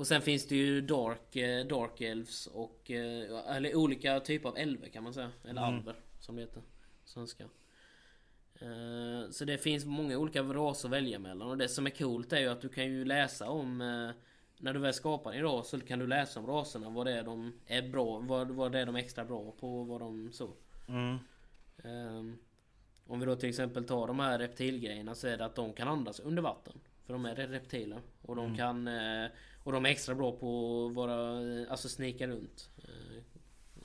Och 0.00 0.06
sen 0.06 0.22
finns 0.22 0.46
det 0.46 0.56
ju 0.56 0.80
Dark 0.80 1.36
eh, 1.36 1.66
Dark 1.66 2.00
Elves 2.00 2.46
och 2.46 2.90
eh, 2.90 3.56
Eller 3.56 3.76
olika 3.76 4.20
typer 4.20 4.48
av 4.48 4.56
älver 4.58 4.88
kan 4.88 5.02
man 5.04 5.14
säga 5.14 5.30
Eller 5.44 5.62
Mm. 5.62 5.74
alver 5.74 5.94
som 6.20 6.36
det 6.36 6.42
heter 6.42 6.62
Svenska 7.04 7.44
eh, 8.54 9.30
Så 9.30 9.44
det 9.44 9.58
finns 9.58 9.84
många 9.84 10.18
olika 10.18 10.42
raser 10.42 10.88
att 10.88 10.92
välja 10.92 11.18
mellan 11.18 11.48
och 11.50 11.58
det 11.58 11.68
som 11.68 11.86
är 11.86 11.90
coolt 11.90 12.32
är 12.32 12.40
ju 12.40 12.48
att 12.48 12.60
du 12.60 12.68
kan 12.68 12.84
ju 12.84 13.04
läsa 13.04 13.48
om 13.50 13.78
när 14.58 14.74
du 14.74 14.80
väl 14.80 14.94
skapar 14.94 15.32
din 15.32 15.42
ras 15.42 15.68
så 15.68 15.80
kan 15.80 15.98
du 15.98 16.06
läsa 16.06 16.40
om 16.40 16.46
raserna, 16.46 16.90
vad 16.90 17.06
det 17.06 17.12
är 17.12 17.22
de 17.24 17.52
är 17.66 17.82
bra, 17.88 18.18
vad, 18.18 18.50
vad 18.50 18.72
det 18.72 18.78
är 18.80 18.86
de 18.86 18.94
är 18.96 19.00
extra 19.00 19.24
bra 19.24 19.52
på, 19.60 19.84
vad 19.84 20.00
de 20.00 20.32
så. 20.32 20.50
Mm. 20.88 21.16
Ehm, 21.84 22.38
Om 23.06 23.20
vi 23.20 23.26
då 23.26 23.36
till 23.36 23.48
exempel 23.48 23.84
tar 23.84 24.06
de 24.06 24.20
här 24.20 24.38
reptilgrejerna 24.38 25.14
så 25.14 25.26
är 25.28 25.36
det 25.38 25.44
att 25.44 25.54
de 25.54 25.72
kan 25.72 25.88
andas 25.88 26.20
under 26.20 26.42
vatten. 26.42 26.80
För 27.06 27.12
de 27.12 27.24
är 27.26 27.34
reptiler. 27.34 28.00
Och 28.22 28.36
de 28.36 28.56
kan... 28.56 28.88
eh, 28.88 29.26
Och 29.62 29.72
de 29.72 29.86
är 29.86 29.90
extra 29.90 30.14
bra 30.14 30.32
på 30.32 30.86
att 30.86 30.94
vara... 30.94 31.40
Alltså 31.66 31.88
snika 31.88 32.26
runt. 32.26 32.70
Eh, 32.78 33.16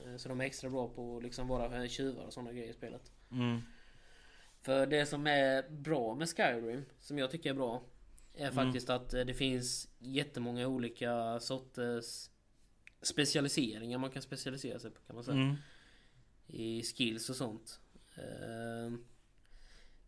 eh, 0.08 0.16
Så 0.16 0.28
de 0.28 0.40
är 0.40 0.44
extra 0.44 0.70
bra 0.70 0.88
på 0.88 1.16
att 1.16 1.22
liksom 1.22 1.48
vara 1.48 1.82
eh, 1.82 1.88
tjuvar 1.88 2.24
och 2.24 2.32
sådana 2.32 2.52
grejer 2.52 2.70
i 2.70 2.72
spelet. 2.72 3.12
Mm. 3.30 3.60
För 4.60 4.86
det 4.86 5.06
som 5.06 5.26
är 5.26 5.70
bra 5.70 6.14
med 6.14 6.28
Skyrim, 6.28 6.84
som 7.00 7.18
jag 7.18 7.30
tycker 7.30 7.50
är 7.50 7.54
bra, 7.54 7.82
är 8.34 8.50
faktiskt 8.50 8.90
att 8.90 9.14
eh, 9.14 9.24
det 9.24 9.34
finns 9.34 9.88
jättemånga 9.98 10.66
olika 10.66 11.40
sorters 11.40 12.30
specialiseringar 13.02 13.98
man 13.98 14.10
kan 14.10 14.22
specialisera 14.22 14.78
sig 14.78 14.90
på 14.90 15.00
kan 15.00 15.16
man 15.16 15.24
säga. 15.24 15.36
Mm. 15.36 15.56
I 16.46 16.82
skills 16.82 17.30
och 17.30 17.36
sånt. 17.36 17.80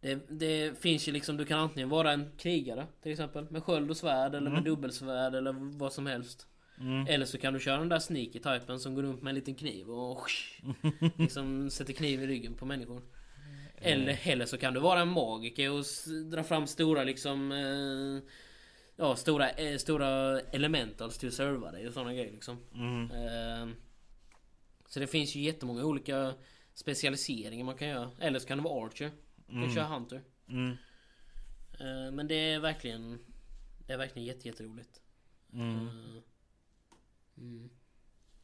Det, 0.00 0.18
det 0.28 0.78
finns 0.80 1.08
ju 1.08 1.12
liksom, 1.12 1.36
du 1.36 1.44
kan 1.44 1.58
antingen 1.58 1.88
vara 1.88 2.12
en 2.12 2.30
krigare 2.38 2.86
till 3.02 3.12
exempel 3.12 3.46
med 3.50 3.62
sköld 3.62 3.90
och 3.90 3.96
svärd 3.96 4.34
eller 4.34 4.50
med 4.50 4.64
dubbelsvärd 4.64 5.34
eller 5.34 5.78
vad 5.78 5.92
som 5.92 6.06
helst. 6.06 6.46
Mm. 6.80 7.06
Eller 7.06 7.26
så 7.26 7.38
kan 7.38 7.54
du 7.54 7.60
köra 7.60 7.78
den 7.78 7.88
där 7.88 7.98
sneaky 7.98 8.38
typen 8.38 8.80
som 8.80 8.94
går 8.94 9.02
runt 9.02 9.22
med 9.22 9.30
en 9.30 9.34
liten 9.34 9.54
kniv 9.54 9.90
och 9.90 10.30
liksom 11.18 11.70
sätter 11.70 11.92
kniv 11.92 12.22
i 12.22 12.26
ryggen 12.26 12.54
på 12.54 12.66
människor. 12.66 13.02
Eller, 13.80 14.20
eller 14.24 14.46
så 14.46 14.58
kan 14.58 14.74
du 14.74 14.80
vara 14.80 15.00
en 15.00 15.08
magiker 15.08 15.70
och 15.70 15.84
dra 16.30 16.42
fram 16.42 16.66
stora 16.66 17.04
liksom 17.04 17.52
eh, 17.52 18.30
Ja 19.00 19.16
stora, 19.16 19.50
eh, 19.50 19.76
stora 19.76 20.40
elementals 20.40 21.18
till 21.18 21.28
att 21.28 21.34
serva 21.34 21.72
dig 21.72 21.86
och 21.88 21.94
sådana 21.94 22.14
grejer 22.14 22.32
liksom. 22.32 22.58
Mm. 22.74 23.10
Eh, 23.10 23.74
så 24.88 25.00
det 25.00 25.06
finns 25.06 25.34
ju 25.34 25.40
jättemånga 25.40 25.84
olika 25.84 26.34
specialiseringar 26.74 27.64
man 27.64 27.76
kan 27.76 27.88
göra. 27.88 28.10
Eller 28.20 28.38
så 28.38 28.48
kan 28.48 28.58
det 28.58 28.64
vara 28.64 28.86
Archer. 28.86 29.10
Du 29.48 29.62
kan 29.62 29.74
köra 29.74 29.84
Hunter. 29.84 30.22
Mm. 30.48 30.76
Eh, 31.80 32.12
men 32.12 32.28
det 32.28 32.34
är 32.34 32.60
verkligen 32.60 33.18
Det 33.86 33.92
är 33.92 33.98
verkligen 33.98 34.26
jätte, 34.26 34.48
jätteroligt. 34.48 35.00
Mm. 35.52 35.76
Eh, 35.76 36.22
mm. 37.38 37.70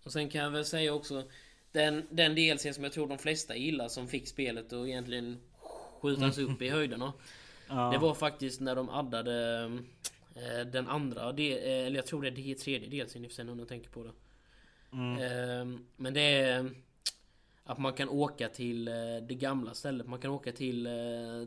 Och 0.04 0.12
sen 0.12 0.28
kan 0.28 0.40
jag 0.40 0.50
väl 0.50 0.64
säga 0.64 0.94
också 0.94 1.24
den, 1.72 2.06
den 2.10 2.34
DLC 2.34 2.74
som 2.74 2.84
jag 2.84 2.92
tror 2.92 3.08
de 3.08 3.18
flesta 3.18 3.56
gillar 3.56 3.88
som 3.88 4.08
fick 4.08 4.28
spelet 4.28 4.72
och 4.72 4.88
egentligen 4.88 5.40
skjutas 6.00 6.38
upp 6.38 6.62
i 6.62 6.68
höjderna. 6.70 7.12
Ja. 7.68 7.90
Det 7.90 7.98
var 7.98 8.14
faktiskt 8.14 8.60
när 8.60 8.76
de 8.76 8.90
addade 8.90 9.64
eh, 10.34 10.66
den 10.66 10.88
andra, 10.88 11.22
eh, 11.22 11.86
eller 11.86 11.96
jag 11.96 12.06
tror 12.06 12.22
det 12.22 12.28
är 12.28 12.32
det 12.32 12.54
tredje 12.54 12.88
DLCn 12.88 13.24
i 13.24 13.26
och 13.26 13.30
för 13.30 13.34
sig 13.34 13.44
när 13.44 13.56
jag 13.56 13.68
tänker 13.68 13.90
på 13.90 14.04
det. 14.04 14.12
Mm. 14.92 15.86
Men 15.96 16.14
det 16.14 16.20
är 16.20 16.70
att 17.64 17.78
man 17.78 17.92
kan 17.92 18.08
åka 18.08 18.48
till 18.48 18.88
eh, 18.88 18.94
det 19.28 19.34
gamla 19.34 19.74
stället. 19.74 20.06
Man 20.06 20.20
kan 20.20 20.30
åka 20.30 20.52
till 20.52 20.86
eh, 20.86 20.92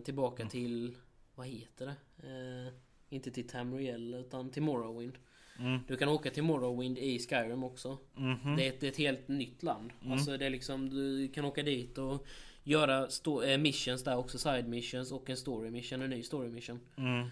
tillbaka 0.06 0.46
till 0.46 0.96
vad 1.36 1.48
heter 1.48 1.86
det? 1.86 2.28
Eh, 2.28 2.74
inte 3.10 3.32
till 3.32 3.48
Tamriel 3.48 4.14
utan 4.14 4.50
till 4.50 4.64
Morrowind. 4.64 5.14
Mm. 5.60 5.80
Du 5.88 5.98
kan 5.98 6.10
åka 6.10 6.30
till 6.30 6.44
Morrowind 6.44 6.98
i 6.98 7.20
Skyrim 7.20 7.64
också. 7.64 7.98
Mhm. 8.16 8.56
Det, 8.56 8.66
är 8.66 8.70
ett, 8.70 8.80
det 8.80 8.88
är 8.88 8.92
ett 8.92 8.98
helt 8.98 9.28
nytt 9.28 9.64
land. 9.64 9.92
Alltså 10.06 10.38
det 10.38 10.46
är 10.46 10.50
liksom 10.50 10.90
du 10.90 11.28
kan 11.28 11.46
åka 11.46 11.64
dit 11.64 11.98
och 11.98 12.26
göra 12.64 13.08
sto- 13.08 13.46
eh, 13.52 13.58
missions 13.58 14.04
där 14.04 14.18
också. 14.18 14.38
Side 14.38 14.68
missions 14.68 15.12
och 15.12 15.30
en 15.30 15.38
story 15.38 15.72
mission. 15.72 16.02
En 16.02 16.10
ny 16.10 16.24
story 16.24 16.50
mission. 16.50 16.80
Mm. 16.96 17.28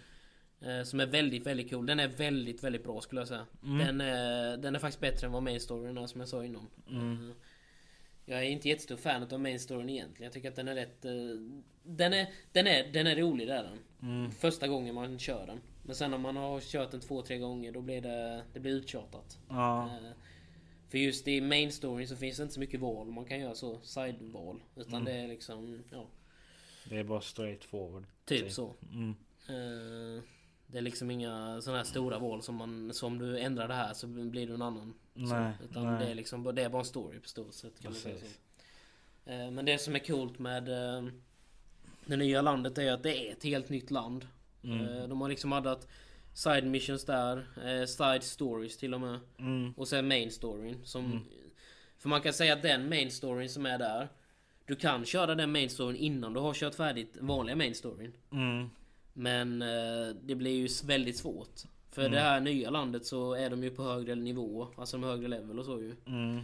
Eh, 0.62 0.84
som 0.84 1.00
är 1.00 1.06
väldigt, 1.06 1.46
väldigt 1.46 1.70
cool. 1.70 1.86
Den 1.86 2.00
är 2.00 2.08
väldigt, 2.08 2.64
väldigt 2.64 2.84
bra 2.84 3.02
skulle 3.02 3.22
jag 3.22 3.28
säga. 3.28 3.46
Den, 3.62 4.02
är, 4.02 4.58
den 4.58 4.76
är 4.76 4.80
faktiskt 4.80 5.02
bättre 5.02 5.28
än 5.28 5.34
vad 5.34 5.44
main 5.44 5.60
storyn 5.60 5.98
är 5.98 6.08
som 6.08 6.20
jag 6.22 6.30
sa 6.30 6.46
innan. 6.46 6.68
Eh, 6.92 7.36
jag 8.26 8.40
är 8.40 8.44
inte 8.50 8.70
jättestor 8.70 8.96
fan 8.98 9.34
av 9.34 9.40
main 9.40 9.60
storyn 9.60 9.90
egentligen. 9.90 10.24
Jag 10.24 10.34
tycker 10.34 10.50
att 10.50 10.56
den 10.56 10.68
är 10.68 10.76
rätt... 10.76 11.06
eh, 11.06 11.12
den, 11.84 12.14
är, 12.14 12.28
den, 12.52 12.68
är, 12.68 12.92
den 12.94 13.08
är 13.08 13.16
rolig 13.16 13.48
där 13.48 13.64
den. 13.64 13.80
Mm. 14.12 14.32
Första 14.32 14.68
gången 14.68 14.96
man 14.96 15.20
kör 15.20 15.48
den. 15.48 15.62
Men 15.84 15.96
sen 15.96 16.12
när 16.12 16.18
man 16.18 16.36
har 16.38 16.60
kört 16.62 16.92
den 16.92 17.00
två, 17.02 17.22
tre 17.22 17.38
gånger 17.38 17.72
då 17.72 17.82
blir 17.82 18.02
det, 18.02 18.44
det 18.54 18.60
blir 18.60 18.72
uttjatat. 18.72 19.38
Ja. 19.50 19.86
Eh, 19.86 20.12
För 20.90 20.98
just 20.98 21.28
i 21.28 21.42
main 21.42 21.72
storyn 21.72 22.08
så 22.08 22.16
finns 22.16 22.38
det 22.38 22.44
inte 22.44 22.54
så 22.54 22.60
mycket 22.60 22.80
val 22.80 23.08
man 23.12 23.26
kan 23.26 23.40
göra 23.40 23.56
så, 23.56 23.80
side-val. 23.82 24.60
Utan 24.76 25.04
det 25.06 25.12
är 25.12 25.28
liksom, 25.28 25.84
ja, 25.92 26.08
Det 26.90 26.98
är 26.98 27.04
bara 27.04 27.22
straight 27.22 27.64
forward. 27.64 28.06
typ 28.26 28.52
så. 28.52 28.74
Mm. 28.92 29.16
Eh, 29.50 30.24
Det 30.76 30.80
är 30.80 30.84
liksom 30.84 31.12
inga 31.12 31.62
sådana 31.62 31.78
här 31.78 31.86
stora 31.86 32.20
val 32.20 32.42
som 32.42 32.56
man, 32.56 32.94
som 32.94 33.18
du 33.18 33.40
ändrar 33.40 33.68
det 33.68 33.74
här 33.74 33.94
så 33.94 34.08
blir 34.08 34.48
du 34.48 34.54
en 34.54 34.62
annan. 34.62 34.94
Nej, 35.14 35.54
så, 35.60 35.64
utan 35.66 35.84
nej. 35.84 36.06
det 36.06 36.12
är 36.12 36.16
liksom, 36.16 36.56
det 36.56 36.64
är 36.64 36.70
bara 36.70 36.80
en 36.80 36.86
story 36.86 37.20
på 37.20 37.30
stort 37.30 37.54
sätt 37.54 37.80
kan 37.82 37.94
säga 37.94 38.16
så. 38.18 38.26
Eh, 39.32 39.52
Men 39.52 39.66
det 39.66 39.78
som 39.78 39.96
är 39.96 40.00
coolt 40.00 40.40
med 40.40 40.70
eh, 40.70 41.06
det 42.06 42.18
nya 42.18 42.42
landet 42.42 42.78
är 42.78 42.92
att 42.94 43.04
det 43.04 43.28
är 43.28 43.32
ett 43.32 43.44
helt 43.44 43.70
nytt 43.70 43.92
land. 43.92 44.28
Mm. 44.64 44.88
Eh, 44.88 45.08
De 45.08 45.22
har 45.22 45.30
liksom 45.30 45.54
addat 45.54 45.88
side 46.34 46.68
missions 46.68 47.06
där, 47.06 47.46
side 47.86 48.24
stories 48.24 48.78
till 48.78 48.94
och 48.94 49.02
med. 49.02 49.20
Mm. 49.40 49.74
Och 49.78 49.88
sen 49.88 50.08
main 50.08 50.32
storyn 50.32 50.82
som... 50.84 51.26
För 51.98 52.10
man 52.10 52.22
kan 52.22 52.34
säga 52.34 52.54
att 52.54 52.62
den 52.62 52.90
main 52.90 53.12
storyn 53.12 53.50
som 53.50 53.66
är 53.66 53.78
där 53.78 54.10
Du 54.66 54.76
kan 54.76 55.06
köra 55.06 55.36
den 55.36 55.52
main 55.52 55.70
storyn 55.70 55.96
innan 55.96 56.34
du 56.34 56.40
har 56.40 56.54
kört 56.54 56.76
färdigt 56.76 57.18
vanliga 57.20 57.56
main 57.56 57.76
storyn 57.76 58.14
Mm. 58.32 58.70
Men 59.18 59.62
eh, 59.62 60.16
det 60.24 60.36
blir 60.36 60.52
ju 60.52 60.68
väldigt 60.88 61.18
svårt 61.18 61.62
För 61.92 62.10
det 62.10 62.20
här 62.20 62.40
nya 62.40 62.70
landet 62.70 63.06
så 63.06 63.34
är 63.34 63.50
de 63.50 63.64
ju 63.64 63.72
på 63.72 63.84
högre 63.84 64.16
nivå 64.16 64.68
Alltså 64.78 64.98
de 64.98 65.04
högre 65.04 65.28
level 65.28 65.60
och 65.60 65.66
så 65.66 65.82
ju 65.82 65.96
Mm. 66.08 66.42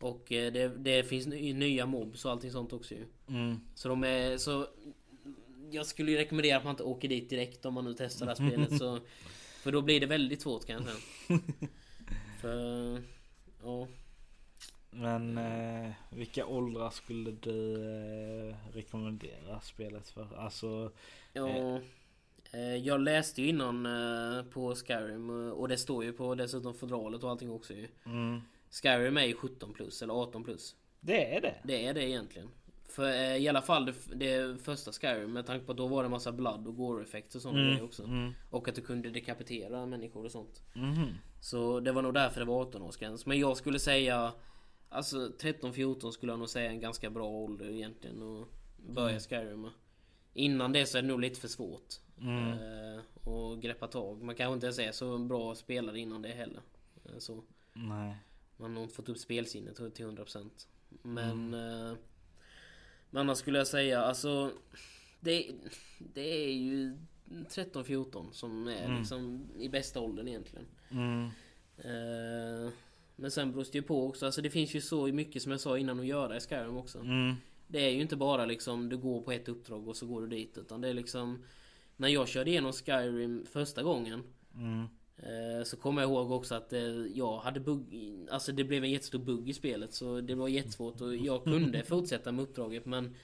Och 0.00 0.32
eh, 0.32 0.52
det, 0.52 0.68
det 0.68 1.02
finns 1.02 1.26
ny- 1.26 1.54
nya 1.54 1.86
mobs 1.86 2.24
och 2.24 2.30
allting 2.30 2.50
sånt 2.50 2.72
också 2.72 2.94
ju 2.94 3.04
Mm. 3.28 3.60
Så 3.74 3.88
de 3.88 4.04
är 4.04 4.36
så... 4.36 4.66
Jag 5.70 5.86
skulle 5.86 6.10
ju 6.10 6.16
rekommendera 6.16 6.56
att 6.56 6.64
man 6.64 6.70
inte 6.70 6.82
åker 6.82 7.08
dit 7.08 7.30
direkt 7.30 7.64
om 7.64 7.74
man 7.74 7.84
nu 7.84 7.94
testar 7.98 8.26
det 8.26 8.32
här 8.32 8.48
spelet 8.48 8.78
så... 8.78 9.00
För 9.62 9.72
då 9.72 9.82
blir 9.82 10.00
det 10.00 10.06
väldigt 10.06 10.42
svårt 10.42 10.66
kan 10.66 10.76
jag 10.76 10.84
säga. 10.84 11.40
För... 12.40 13.02
Ja. 13.62 13.86
Men 14.90 15.38
eh, 15.38 15.92
vilka 16.10 16.46
åldrar 16.46 16.90
skulle 16.90 17.30
du 17.30 17.74
eh, 18.48 18.56
rekommendera 18.72 19.60
spelet 19.60 20.08
för? 20.08 20.36
Alltså... 20.36 20.92
ja 21.32 21.48
eh, 21.48 21.78
jag 22.82 23.00
läste 23.00 23.42
ju 23.42 23.48
innan 23.48 23.86
eh, 23.86 24.44
på 24.44 24.74
Skyrim 24.74 25.30
eh, 25.30 25.52
och 25.52 25.68
det 25.68 25.78
står 25.78 26.04
ju 26.04 26.12
på 26.12 26.34
dessutom 26.34 26.74
fodralet 26.74 27.24
och 27.24 27.30
allting 27.30 27.50
också 27.50 27.74
ju. 27.74 27.88
Mm. 28.06 28.40
Skyrim 28.70 29.16
är 29.16 29.24
ju 29.24 29.34
17 29.34 29.72
plus 29.72 30.02
eller 30.02 30.14
18 30.14 30.44
plus. 30.44 30.76
Det 31.00 31.36
är 31.36 31.40
det? 31.40 31.54
Det 31.64 31.86
är 31.86 31.94
det 31.94 32.08
egentligen. 32.08 32.48
För 32.88 33.12
eh, 33.12 33.36
i 33.36 33.48
alla 33.48 33.62
fall 33.62 33.86
det, 33.86 33.94
det 34.14 34.62
första 34.62 34.92
Skyrim 34.92 35.32
med 35.32 35.46
tanke 35.46 35.66
på 35.66 35.72
att 35.72 35.78
då 35.78 35.86
var 35.86 36.02
det 36.02 36.08
massa 36.08 36.32
blood 36.32 36.66
och 36.66 36.76
gore 36.76 37.02
effekter 37.02 37.38
och 37.38 37.42
sådana 37.42 37.60
grejer 37.60 37.84
också. 37.84 38.04
Mm. 38.04 38.32
Och 38.50 38.68
att 38.68 38.74
du 38.74 38.80
kunde 38.80 39.10
dekapitera 39.10 39.86
människor 39.86 40.24
och 40.24 40.32
sånt. 40.32 40.62
Mhm. 40.74 41.14
Så 41.40 41.80
det 41.80 41.92
var 41.92 42.02
nog 42.02 42.14
därför 42.14 42.40
det 42.40 42.46
var 42.46 42.64
18-årsgräns. 42.64 43.22
Men 43.26 43.38
jag 43.38 43.56
skulle 43.56 43.78
säga... 43.78 44.32
Alltså 44.90 45.16
13-14 45.16 46.10
skulle 46.10 46.32
jag 46.32 46.38
nog 46.38 46.48
säga 46.48 46.66
är 46.66 46.70
en 46.70 46.80
ganska 46.80 47.10
bra 47.10 47.28
ålder 47.28 47.70
egentligen 47.70 48.22
att 48.22 48.48
börja 48.76 49.20
Skyrim 49.20 49.60
med. 49.60 49.70
Innan 50.34 50.72
det 50.72 50.86
så 50.86 50.98
är 50.98 51.02
det 51.02 51.08
nog 51.08 51.20
lite 51.20 51.40
för 51.40 51.48
svårt. 51.48 51.94
Mm. 52.20 52.52
Eh, 52.52 53.00
och 53.24 53.62
greppa 53.62 53.86
tag. 53.86 54.22
Man 54.22 54.34
kanske 54.34 54.54
inte 54.54 54.66
ens 54.66 54.78
är 54.78 54.92
så 54.92 55.18
bra 55.18 55.54
spelare 55.54 55.98
innan 55.98 56.22
det 56.22 56.28
heller. 56.28 56.60
Eh, 57.04 57.18
så. 57.18 57.42
Nej. 57.72 58.16
Man 58.56 58.76
har 58.76 58.82
inte 58.82 58.94
fått 58.94 59.08
upp 59.08 59.18
spelsinnet 59.18 59.76
till 59.76 60.06
100%. 60.06 60.50
Men... 61.02 61.54
Eh, 61.54 61.96
men 63.10 63.20
annars 63.20 63.38
skulle 63.38 63.58
jag 63.58 63.66
säga 63.66 64.02
alltså... 64.02 64.52
Det, 65.20 65.50
det 65.98 66.44
är 66.44 66.52
ju 66.52 66.96
13-14 67.28 68.30
som 68.32 68.68
är 68.68 68.98
liksom 68.98 69.48
i 69.58 69.68
bästa 69.68 70.00
åldern 70.00 70.28
egentligen. 70.28 70.66
Mm. 70.90 71.24
Eh, 71.78 72.72
men 73.16 73.30
sen 73.30 73.52
beror 73.52 73.64
det 73.64 73.74
ju 73.74 73.82
på 73.82 74.06
också. 74.06 74.26
Alltså 74.26 74.42
det 74.42 74.50
finns 74.50 74.74
ju 74.74 74.80
så 74.80 75.06
mycket 75.06 75.42
som 75.42 75.52
jag 75.52 75.60
sa 75.60 75.78
innan 75.78 76.00
att 76.00 76.06
göra 76.06 76.36
i 76.36 76.40
Skyrim 76.40 76.76
också. 76.76 76.98
Mm. 76.98 77.34
Det 77.66 77.78
är 77.78 77.90
ju 77.90 78.00
inte 78.00 78.16
bara 78.16 78.46
liksom 78.46 78.88
du 78.88 78.96
går 78.96 79.22
på 79.22 79.32
ett 79.32 79.48
uppdrag 79.48 79.88
och 79.88 79.96
så 79.96 80.06
går 80.06 80.20
du 80.20 80.26
dit. 80.28 80.58
Utan 80.58 80.80
det 80.80 80.88
är 80.88 80.94
liksom... 80.94 81.44
När 81.98 82.08
jag 82.08 82.28
körde 82.28 82.50
igenom 82.50 82.72
Skyrim 82.72 83.46
första 83.52 83.82
gången. 83.82 84.22
Mm. 84.54 84.88
eh, 85.16 85.64
Så 85.64 85.76
kommer 85.76 86.02
jag 86.02 86.10
ihåg 86.10 86.30
också 86.30 86.54
att 86.54 86.72
eh, 86.72 86.80
jag 87.14 87.38
hade 87.38 87.60
bugg... 87.60 87.84
Alltså 88.30 88.52
det 88.52 88.64
blev 88.64 88.84
en 88.84 88.90
jättestor 88.90 89.18
bugg 89.18 89.48
i 89.48 89.54
spelet. 89.54 89.94
Så 89.94 90.20
det 90.20 90.34
var 90.34 90.48
jättesvårt 90.48 91.00
och 91.00 91.16
jag 91.16 91.44
kunde 91.44 91.82
fortsätta 91.88 92.32
med 92.32 92.42
uppdraget 92.42 92.86
men... 92.86 93.14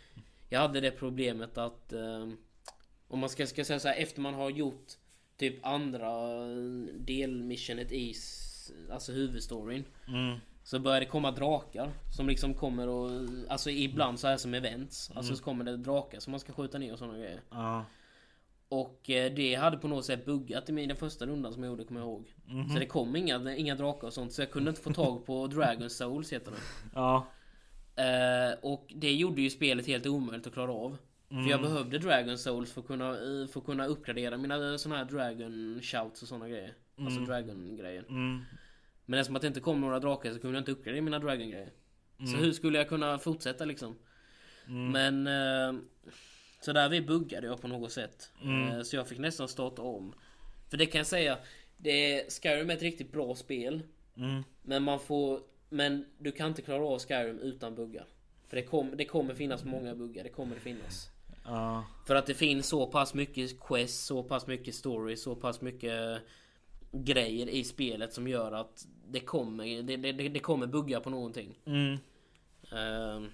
Jag 0.48 0.60
hade 0.60 0.80
det 0.80 0.90
problemet 0.90 1.58
att... 1.58 1.92
Eh, 1.92 2.28
om 3.08 3.18
man 3.18 3.28
ska, 3.28 3.46
ska 3.46 3.64
säga 3.64 3.80
så 3.80 3.88
här, 3.88 3.96
efter 3.96 4.20
man 4.20 4.34
har 4.34 4.50
gjort 4.50 4.92
typ 5.36 5.66
andra 5.66 6.46
delmissionet 6.98 7.92
i 7.92 8.14
alltså 8.90 9.12
huvudstoryn. 9.12 9.84
Mm. 10.08 10.38
Så 10.64 10.78
börjar 10.78 11.00
det 11.00 11.06
komma 11.06 11.30
drakar 11.30 11.92
som 12.16 12.28
liksom 12.28 12.54
kommer 12.54 12.88
och... 12.88 13.10
Alltså 13.48 13.70
ibland 13.70 14.20
så 14.20 14.26
här 14.26 14.36
som 14.36 14.54
events. 14.54 15.10
Alltså 15.14 15.36
så 15.36 15.42
kommer 15.42 15.64
det 15.64 15.76
drakar 15.76 16.20
som 16.20 16.30
man 16.30 16.40
ska 16.40 16.52
skjuta 16.52 16.78
ner 16.78 16.92
och 16.92 16.98
sådana 16.98 17.18
grejer. 17.18 17.40
Ja. 17.50 17.84
Och 18.68 19.10
eh, 19.10 19.34
det 19.34 19.54
hade 19.54 19.76
på 19.76 19.88
något 19.88 20.04
sätt 20.04 20.24
buggat 20.24 20.68
i 20.68 20.72
min 20.72 20.88
den 20.88 20.96
första 20.96 21.26
rundan 21.26 21.52
som 21.52 21.62
jag 21.62 21.70
gjorde 21.70 21.84
kommer 21.84 22.00
jag 22.00 22.08
ihåg. 22.08 22.34
Så 22.72 22.78
det 22.78 22.86
kom 22.86 23.16
inga, 23.16 23.54
inga 23.56 23.74
drakar 23.74 24.06
och 24.06 24.12
sånt 24.12 24.32
så 24.32 24.42
jag 24.42 24.50
kunde 24.50 24.68
inte 24.70 24.82
få 24.82 24.92
tag 24.92 25.26
på 25.26 25.46
Dragon 25.54 25.90
Souls 25.90 26.32
heter 26.32 26.50
det. 26.50 26.56
Ja. 26.94 27.26
Eh, 27.96 28.58
och 28.62 28.92
det 28.96 29.12
gjorde 29.12 29.42
ju 29.42 29.50
spelet 29.50 29.86
helt 29.86 30.06
omöjligt 30.06 30.46
att 30.46 30.52
klara 30.52 30.72
av. 30.72 30.96
För 31.28 31.50
jag 31.50 31.62
behövde 31.62 31.98
Dragon 31.98 32.38
Souls 32.38 32.72
för 32.72 32.80
att 32.80 32.86
kunna, 32.86 33.08
eh, 33.08 33.46
för 33.46 33.60
att 33.60 33.66
kunna 33.66 33.86
uppgradera 33.86 34.36
mina 34.36 34.78
såna 34.78 34.96
här 34.96 35.04
Dragon 35.04 35.80
Shouts 35.82 36.22
och 36.22 36.28
såna 36.28 36.48
grejer. 36.48 36.74
Alltså 36.98 37.20
Dragon 37.20 37.76
grejer. 37.76 38.04
Mm. 38.08 38.40
Men 39.06 39.20
eftersom 39.20 39.36
att 39.36 39.42
det 39.42 39.48
inte 39.48 39.60
kom 39.60 39.80
några 39.80 40.00
drakar 40.00 40.32
så 40.32 40.38
kunde 40.38 40.56
jag 40.56 40.60
inte 40.60 40.72
uppgradera 40.72 41.02
mina 41.02 41.18
Dragon 41.18 41.50
grejer. 41.50 41.70
Så 42.18 42.36
hur 42.36 42.52
skulle 42.52 42.78
jag 42.78 42.88
kunna 42.88 43.18
fortsätta 43.18 43.64
liksom? 43.64 43.96
Men... 44.66 45.26
Eh, 45.26 45.80
så 46.64 46.72
där 46.72 46.88
vi 46.88 47.00
buggade 47.00 47.46
jag 47.46 47.60
på 47.60 47.68
något 47.68 47.92
sätt. 47.92 48.32
Eh, 48.42 48.82
så 48.82 48.96
jag 48.96 49.08
fick 49.08 49.18
nästan 49.18 49.48
starta 49.48 49.82
om. 49.82 50.14
För 50.70 50.76
det 50.76 50.86
kan 50.86 50.98
jag 50.98 51.06
säga. 51.06 51.38
Det 51.76 51.90
är, 51.90 52.30
Skyrim 52.30 52.70
är 52.70 52.74
ett 52.74 52.82
riktigt 52.82 53.12
bra 53.12 53.34
spel. 53.34 53.82
Mm. 54.16 54.42
Men 54.62 54.82
man 54.82 55.00
får... 55.00 55.40
Men 55.68 56.06
du 56.18 56.32
kan 56.32 56.48
inte 56.48 56.62
klara 56.62 56.86
av 56.86 56.98
Skyrim 56.98 57.38
utan 57.38 57.74
buggar. 57.74 58.06
För 58.48 58.56
det, 58.56 58.62
kom, 58.62 58.96
det 58.96 59.04
kommer 59.04 59.34
finnas 59.34 59.64
många 59.64 59.94
buggar. 59.94 60.24
Det 60.24 60.30
kommer 60.30 60.54
det 60.54 60.60
finnas. 60.60 61.08
Ja. 61.44 61.84
För 62.06 62.14
att 62.14 62.26
det 62.26 62.34
finns 62.34 62.66
så 62.66 62.86
pass 62.86 63.14
mycket 63.14 63.60
quest, 63.60 64.04
så 64.06 64.22
pass 64.22 64.46
mycket 64.46 64.74
story, 64.74 65.16
så 65.16 65.34
pass 65.34 65.60
mycket 65.60 66.22
grejer 66.92 67.48
i 67.48 67.64
spelet 67.64 68.12
som 68.12 68.28
gör 68.28 68.52
att 68.52 68.86
det 69.08 69.20
kommer, 69.20 69.82
det, 69.82 69.96
det, 69.96 70.28
det 70.28 70.40
kommer 70.40 70.66
bugga 70.66 71.00
på 71.00 71.10
någonting. 71.10 71.58
Mm. 71.64 71.98
Ehm, 72.72 73.30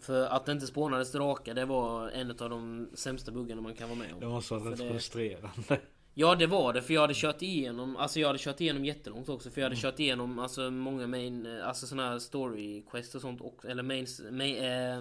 för 0.00 0.26
att 0.26 0.46
det 0.46 0.52
inte 0.52 0.66
spånades 0.66 1.12
drakar, 1.12 1.54
det 1.54 1.64
var 1.64 2.08
en 2.10 2.30
av 2.30 2.50
de 2.50 2.88
sämsta 2.94 3.32
buggarna 3.32 3.60
man 3.62 3.74
kan 3.74 3.88
vara 3.88 3.98
med 3.98 4.14
Det 4.20 4.26
om. 4.26 4.32
måste 4.32 4.54
vara 4.54 4.70
rätt 4.70 4.78
För 4.78 4.84
det- 4.84 4.92
frustrerande. 4.92 5.80
Ja 6.18 6.34
det 6.34 6.46
var 6.46 6.72
det, 6.72 6.82
för 6.82 6.94
jag 6.94 7.00
hade 7.00 7.14
kört 7.14 7.42
igenom, 7.42 7.96
alltså 7.96 8.20
jag 8.20 8.26
hade 8.26 8.38
kört 8.38 8.60
igenom 8.60 8.84
jättelångt 8.84 9.28
också. 9.28 9.50
För 9.50 9.60
jag 9.60 9.66
hade 9.68 9.80
kört 9.80 10.00
igenom 10.00 10.38
alltså 10.38 10.70
många 10.70 11.06
main, 11.06 11.60
alltså 11.62 11.86
såna 11.86 12.08
här 12.08 12.18
story 12.18 12.82
quest 12.90 13.14
och 13.14 13.20
sånt 13.20 13.40
också. 13.40 13.68
Eller 13.68 13.82
main, 13.82 14.06
main 14.30 14.56
eh, 14.56 14.98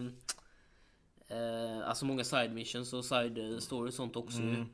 eh, 1.37 1.87
alltså 1.89 2.05
många 2.05 2.23
side 2.23 2.51
missions 2.53 2.93
och 2.93 3.05
side 3.05 3.37
eh, 3.37 3.57
story 3.57 3.89
och 3.89 3.93
sånt 3.93 4.15
också 4.15 4.37
ju. 4.41 4.65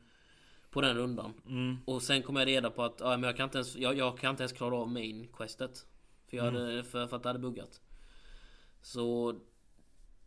På 0.69 0.81
den 0.81 0.97
rundan. 0.97 1.33
Mm. 1.47 1.77
Och 1.85 2.01
sen 2.01 2.23
kom 2.23 2.35
jag 2.35 2.47
reda 2.47 2.69
på 2.69 2.83
att 2.83 2.95
ja, 2.99 3.09
men 3.09 3.23
jag, 3.23 3.37
kan 3.37 3.43
inte 3.43 3.57
ens, 3.57 3.75
jag, 3.75 3.97
jag 3.97 4.17
kan 4.19 4.29
inte 4.29 4.43
ens 4.43 4.53
klara 4.53 4.75
av 4.75 4.89
main 4.89 5.27
questet. 5.37 5.85
För, 6.29 6.37
jag 6.37 6.43
hade, 6.43 6.83
för, 6.83 7.07
för 7.07 7.15
att 7.17 7.23
det 7.23 7.29
hade 7.29 7.39
buggat. 7.39 7.81
Så 8.81 9.35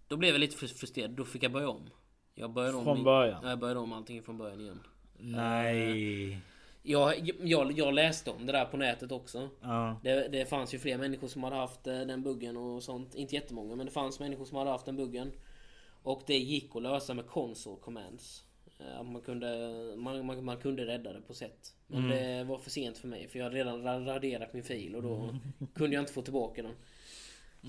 då 0.09 0.17
blev 0.17 0.35
jag 0.35 0.41
lite 0.41 0.57
frus- 0.57 0.75
frustrerad. 0.79 1.11
Då 1.11 1.25
fick 1.25 1.43
jag 1.43 1.53
börja 1.53 1.69
om. 1.69 1.91
Jag 2.35 2.51
började 2.53 2.77
om 2.77 2.85
Från 2.85 3.05
början? 3.05 3.41
Ja, 3.43 3.49
jag 3.49 3.59
började 3.59 3.81
om 3.81 3.93
allting 3.93 4.23
från 4.23 4.39
början 4.39 4.61
igen. 4.61 4.81
Nej. 5.19 6.39
Jag, 6.83 7.31
jag, 7.43 7.73
jag 7.79 7.95
läste 7.95 8.31
om 8.31 8.47
det 8.47 8.53
där 8.53 8.65
på 8.65 8.77
nätet 8.77 9.13
också. 9.13 9.49
Ja. 9.63 10.01
Det, 10.03 10.29
det 10.29 10.47
fanns 10.47 10.75
ju 10.75 10.79
fler 10.79 10.99
människor 10.99 11.29
som 11.29 11.45
hade 11.45 11.57
haft 11.57 11.87
eh, 11.87 12.01
den 12.01 12.23
buggen 12.23 12.57
och 12.57 12.83
sånt. 12.83 13.15
Inte 13.15 13.35
jättemånga 13.35 13.77
men 13.77 13.87
det 13.87 13.93
fanns 13.93 14.21
människor 14.21 14.45
som 14.45 14.57
hade 14.59 14.71
haft 14.71 14.87
den 14.87 14.97
buggen. 14.97 15.33
Och 16.03 16.23
det 16.27 16.39
gick 16.39 16.77
att 16.77 16.83
lösa 16.83 17.15
med 17.15 17.27
console 17.27 17.77
commands. 17.81 18.45
Eh, 18.81 19.01
Att 19.01 19.07
man 19.07 19.21
kunde, 19.23 19.47
man, 19.97 20.27
man, 20.27 20.45
man 20.45 20.57
kunde 20.57 20.87
rädda 20.87 21.13
det 21.13 21.21
på 21.21 21.35
sätt. 21.35 21.75
Men 21.87 22.09
det 22.09 22.45
var 22.45 22.59
för 22.59 22.71
sent 22.71 22.99
för 22.99 23.09
mig 23.09 23.29
för 23.29 23.39
jag 23.39 23.45
hade 23.47 23.57
redan 23.57 23.83
ra- 23.83 24.07
raderat 24.07 24.53
min 24.53 24.63
fil 24.65 24.97
och 24.97 25.03
då 25.03 25.29
kunde 25.75 25.95
jag 25.97 26.03
inte 26.03 26.13
få 26.13 26.23
tillbaka 26.23 26.63
den. 26.63 26.75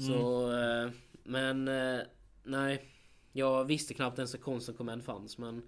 Så, 0.08 0.52
eh, 0.58 0.90
men 1.24 1.68
eh, 1.68 2.00
nej. 2.46 2.92
Jag 3.32 3.66
visste 3.66 3.94
knappt 3.94 4.18
ens 4.18 4.36
att 4.36 4.42
console 4.42 4.78
command 4.78 5.04
fanns 5.04 5.38
men 5.38 5.64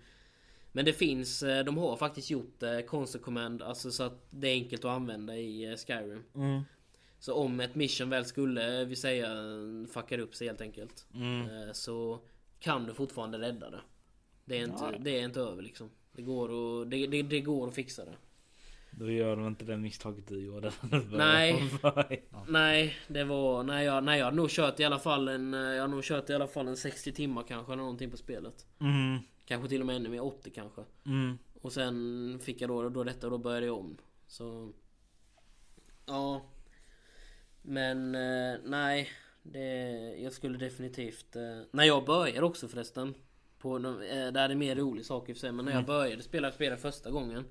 men 0.78 0.86
det 0.86 0.94
finns, 0.94 1.44
eh, 1.44 1.64
de 1.64 1.78
har 1.78 1.96
faktiskt 1.96 2.30
gjort 2.30 2.64
eh, 2.64 2.80
console 2.80 3.24
command 3.24 3.62
alltså 3.62 3.92
så 3.92 4.04
att 4.04 4.28
det 4.30 4.48
är 4.48 4.54
enkelt 4.54 4.86
att 4.86 4.92
använda 4.92 5.36
i 5.36 5.66
eh, 5.66 5.76
Skyrim. 5.76 6.24
Mm. 6.36 6.62
Så 7.20 7.34
om 7.34 7.60
ett 7.60 7.76
mission 7.76 8.10
väl 8.10 8.26
skulle, 8.26 8.86
vi 8.86 8.96
säga, 8.96 9.28
fuckar 9.94 10.20
upp 10.20 10.36
sig 10.36 10.48
helt 10.48 10.62
enkelt. 10.62 11.08
Mm. 11.14 11.74
Så 11.74 12.20
kan 12.60 12.86
du 12.86 12.94
fortfarande 12.94 13.40
rädda 13.40 13.70
det. 13.70 13.82
Det 14.46 14.58
är 14.58 14.64
inte, 14.64 14.98
det 15.00 15.20
är 15.20 15.24
inte 15.24 15.40
över 15.40 15.64
liksom. 15.64 15.90
Det 16.12 16.22
går, 16.22 16.46
att, 16.82 16.92
det, 16.92 17.08
det, 17.08 17.22
det 17.22 17.42
går 17.42 17.68
att 17.68 17.76
fixa 17.76 18.06
det. 18.06 18.16
Då 19.00 19.12
gör 19.12 19.36
de 19.36 19.48
inte 19.48 19.66
det 19.66 19.78
misstaget 19.78 20.28
du 20.28 20.46
gjorde. 20.46 20.72
Nej. 21.12 21.64
Nej, 22.48 22.98
det 23.08 23.24
var... 23.24 23.64
Nej 23.64 23.86
jag, 23.86 24.04
nej, 24.04 24.20
jag 24.20 24.26
har 24.26 24.32
nog 24.32 24.50
kört 24.50 24.80
i 24.80 24.84
alla 24.84 25.00
fall 25.00 25.28
en... 25.28 25.54
Jag 25.54 25.82
har 25.84 25.88
nog 25.88 26.04
kört 26.04 26.30
i 26.30 26.34
alla 26.34 26.48
fall 26.48 26.68
en 26.68 26.78
60 26.78 27.12
timmar 27.12 27.44
kanske 27.48 27.74
eller 27.74 27.84
någonting 27.84 28.12
på 28.12 28.18
spelet. 28.18 28.66
Mm. 28.80 29.18
Kanske 29.46 29.70
till 29.70 29.82
och 29.82 29.88
med 29.88 29.96
ännu 29.96 30.10
mer, 30.10 30.24
80 30.24 30.50
kanske. 30.50 30.82
Mm. 31.06 31.38
Och 31.62 31.74
sen 31.74 32.40
fick 32.44 32.62
jag 32.62 32.70
då, 32.70 32.90
då 32.90 33.04
detta 33.04 33.28
och 33.28 33.32
då 33.32 33.38
började 33.38 33.66
jag 33.66 33.78
om. 33.78 33.98
Så... 34.28 34.74
Ja. 36.06 36.42
Men 37.62 38.16
eh, 38.16 38.60
nej. 38.64 39.10
Det, 39.44 39.70
jag 40.20 40.34
skulle 40.34 40.58
definitivt... 40.58 41.36
Eh, 41.36 41.62
när 41.72 41.84
jag 41.84 42.06
började 42.06 42.46
också 42.46 42.68
förresten. 42.68 43.14
På, 43.60 43.78
eh, 43.78 44.32
det 44.32 44.40
här 44.40 44.50
är 44.50 44.56
mer 44.56 44.76
rolig 44.76 45.06
sak 45.06 45.30
i 45.30 45.32
och 45.32 45.36
för 45.36 45.40
sig. 45.40 45.52
Men 45.52 45.66
när 45.66 45.72
jag 45.72 45.86
började 45.86 46.24
spela 46.24 46.52
spelet 46.52 46.82
första 46.82 47.12
gången. 47.12 47.46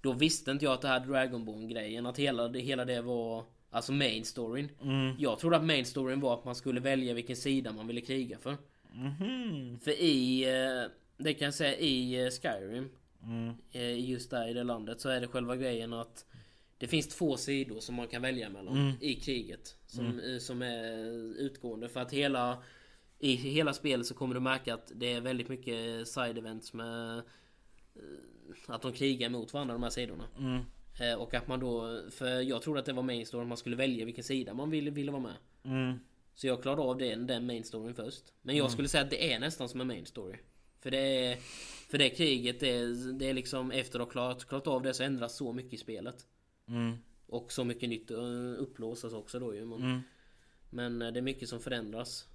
Då 0.00 0.12
visste 0.12 0.50
inte 0.50 0.64
jag 0.64 0.74
att 0.74 0.80
det 0.82 0.88
här 0.88 1.00
Dragonborn 1.00 1.68
grejen. 1.68 2.06
Att 2.06 2.18
hela 2.18 2.48
det, 2.48 2.60
hela 2.60 2.84
det 2.84 3.00
var... 3.02 3.44
Alltså 3.70 3.92
main 3.92 4.24
storyn. 4.24 4.68
Mm. 4.82 5.14
Jag 5.18 5.38
trodde 5.38 5.56
att 5.56 5.64
main 5.64 5.84
storyn 5.84 6.20
var 6.20 6.34
att 6.34 6.44
man 6.44 6.54
skulle 6.54 6.80
välja 6.80 7.14
vilken 7.14 7.36
sida 7.36 7.72
man 7.72 7.86
ville 7.86 8.00
kriga 8.00 8.38
för. 8.38 8.56
Mhm. 8.92 9.78
För 9.80 9.90
i... 9.90 10.44
eh, 10.44 10.90
Det 11.16 11.34
kan 11.34 11.44
jag 11.44 11.54
säga 11.54 11.76
i 11.76 12.24
eh, 12.24 12.30
Skyrim. 12.30 12.88
Mm. 13.22 13.54
eh, 13.72 14.10
Just 14.10 14.30
där 14.30 14.48
i 14.48 14.52
det 14.52 14.64
landet 14.64 15.00
så 15.00 15.08
är 15.08 15.20
det 15.20 15.26
själva 15.28 15.56
grejen 15.56 15.92
att 15.92 16.24
det 16.78 16.86
finns 16.88 17.08
två 17.08 17.36
sidor 17.36 17.80
som 17.80 17.94
man 17.94 18.08
kan 18.08 18.22
välja 18.22 18.48
mellan 18.50 18.76
Mm. 18.76 18.92
i 19.00 19.14
kriget. 19.14 19.76
Som, 19.86 20.20
eh, 20.20 20.38
som 20.38 20.62
är 20.62 20.96
utgående. 21.40 21.88
För 21.88 22.00
att 22.00 22.12
hela 22.12 22.62
i 23.18 23.34
hela 23.34 23.72
spelet 23.72 24.06
så 24.06 24.14
kommer 24.14 24.34
du 24.34 24.40
märka 24.40 24.74
att 24.74 24.92
det 24.94 25.12
är 25.12 25.20
väldigt 25.20 25.48
mycket 25.48 26.08
side 26.08 26.38
events 26.38 26.72
med 26.72 27.22
att 28.66 28.82
de 28.82 28.92
krigar 28.92 29.28
mot 29.28 29.52
varandra 29.52 29.74
de 29.74 29.82
här 29.82 29.90
sidorna. 29.90 30.24
Mm. 30.38 30.62
Eh, 31.00 31.14
Och 31.20 31.34
att 31.34 31.48
man 31.48 31.60
då, 31.60 32.02
för 32.10 32.40
jag 32.40 32.62
trodde 32.62 32.80
att 32.80 32.86
det 32.86 32.92
var 32.92 33.02
main 33.02 33.26
story, 33.26 33.46
man 33.46 33.56
skulle 33.56 33.76
välja 33.76 34.04
vilken 34.04 34.24
sida 34.24 34.54
man 34.54 34.70
ville, 34.70 34.90
ville 34.90 35.12
vara 35.12 35.22
med. 35.22 35.36
Mm. 35.64 35.98
Så 36.34 36.46
jag 36.46 36.62
klarade 36.62 36.82
av 36.82 36.98
den, 36.98 37.26
den 37.26 37.46
main 37.46 37.64
storyn 37.64 37.94
först. 37.94 38.24
Men 38.42 38.56
jag 38.56 38.70
skulle 38.70 38.88
säga 38.88 39.04
att 39.04 39.10
det 39.10 39.32
är 39.32 39.38
nästan 39.38 39.68
som 39.68 39.80
en 39.80 39.86
main 39.86 40.06
story. 40.06 40.36
För 40.80 40.90
det 40.90 40.98
är... 41.26 41.36
För 41.90 41.98
det 41.98 42.10
kriget, 42.10 42.60
det 42.60 42.68
är, 42.76 43.12
det 43.18 43.28
är 43.28 43.34
liksom 43.34 43.70
efter 43.70 43.98
att 44.00 44.06
ha 44.06 44.12
klarat, 44.12 44.44
klarat 44.44 44.66
av 44.66 44.82
det 44.82 44.94
så 44.94 45.02
ändras 45.02 45.36
så 45.36 45.52
mycket 45.52 45.72
i 45.74 45.76
spelet. 45.76 46.26
Mm. 46.68 46.96
Och 47.26 47.52
så 47.52 47.64
mycket 47.64 47.88
nytt 47.88 48.10
eh, 48.10 48.18
upplåsas 48.58 49.12
också 49.12 49.38
då 49.38 49.54
ju. 49.54 49.64
Men, 49.64 49.78
Mm. 49.82 50.00
men 50.70 51.02
eh, 51.02 51.12
det 51.12 51.20
är 51.20 51.22
mycket 51.22 51.48
som 51.48 51.60
förändras. 51.60 52.26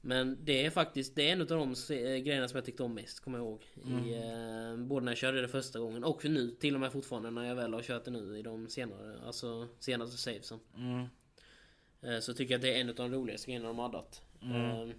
Men 0.00 0.38
det 0.44 0.66
är 0.66 0.70
faktiskt, 0.70 1.14
det 1.16 1.28
är 1.28 1.32
en 1.32 1.40
av 1.40 1.46
de 1.46 1.74
eh, 1.90 2.16
grejerna 2.16 2.48
som 2.48 2.56
jag 2.56 2.64
tyckte 2.64 2.82
om 2.82 2.94
mest, 2.94 3.20
kommer 3.20 3.38
jag 3.38 3.46
ihåg. 3.46 3.62
I, 4.06 4.14
eh, 4.14 4.76
både 4.76 5.04
när 5.04 5.12
jag 5.12 5.18
körde 5.18 5.40
det 5.40 5.48
första 5.48 5.78
gången 5.78 6.04
och 6.04 6.22
för 6.22 6.28
nu, 6.28 6.50
till 6.50 6.74
och 6.74 6.80
med 6.80 6.92
fortfarande 6.92 7.30
när 7.30 7.44
jag 7.44 7.54
väl 7.54 7.74
har 7.74 7.82
kört 7.82 8.04
det 8.04 8.10
nu 8.10 8.38
i 8.38 8.42
de 8.42 8.68
senare, 8.68 9.18
alltså 9.26 9.68
senaste 9.78 10.16
savesen. 10.16 10.60
Mm. 10.76 11.06
Eh, 12.02 12.20
Så 12.20 12.34
tycker 12.34 12.54
jag 12.54 12.58
att 12.58 12.62
det 12.62 12.74
är 12.76 12.80
en 12.80 12.88
av 12.88 12.94
de 12.94 13.12
roligaste 13.12 13.46
grejerna 13.46 13.66
de 13.68 13.78
har 13.78 13.86
addat. 13.86 14.22
Eh, 14.42 14.94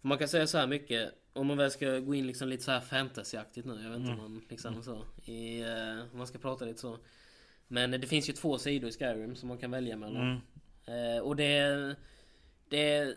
För 0.00 0.08
man 0.08 0.18
kan 0.18 0.28
säga 0.28 0.46
så 0.46 0.58
här 0.58 0.66
mycket. 0.66 1.12
Om 1.32 1.46
man 1.46 1.56
väl 1.56 1.70
ska 1.70 1.98
gå 1.98 2.14
in 2.14 2.26
liksom 2.26 2.48
lite 2.48 2.62
så 2.64 2.70
här 2.70 2.80
fantasyaktigt 2.80 3.66
nu. 3.66 3.82
Jag 3.82 3.90
vet 3.90 3.98
inte 3.98 4.12
om 4.12 4.18
man 4.18 4.42
liksom 4.48 4.82
så. 4.82 5.04
I, 5.30 5.60
eh, 5.60 6.12
om 6.12 6.18
man 6.18 6.26
ska 6.26 6.38
prata 6.38 6.64
lite 6.64 6.80
så. 6.80 6.98
Men 7.68 7.90
det 7.90 8.06
finns 8.06 8.28
ju 8.28 8.32
två 8.32 8.58
sidor 8.58 8.90
i 8.90 8.92
Skyrim 8.92 9.36
som 9.36 9.48
man 9.48 9.58
kan 9.58 9.70
välja 9.70 9.96
mellan. 9.96 10.40
Mm. 10.86 11.16
Eh, 11.16 11.22
och 11.22 11.36
det... 11.36 11.96
Det... 12.68 13.16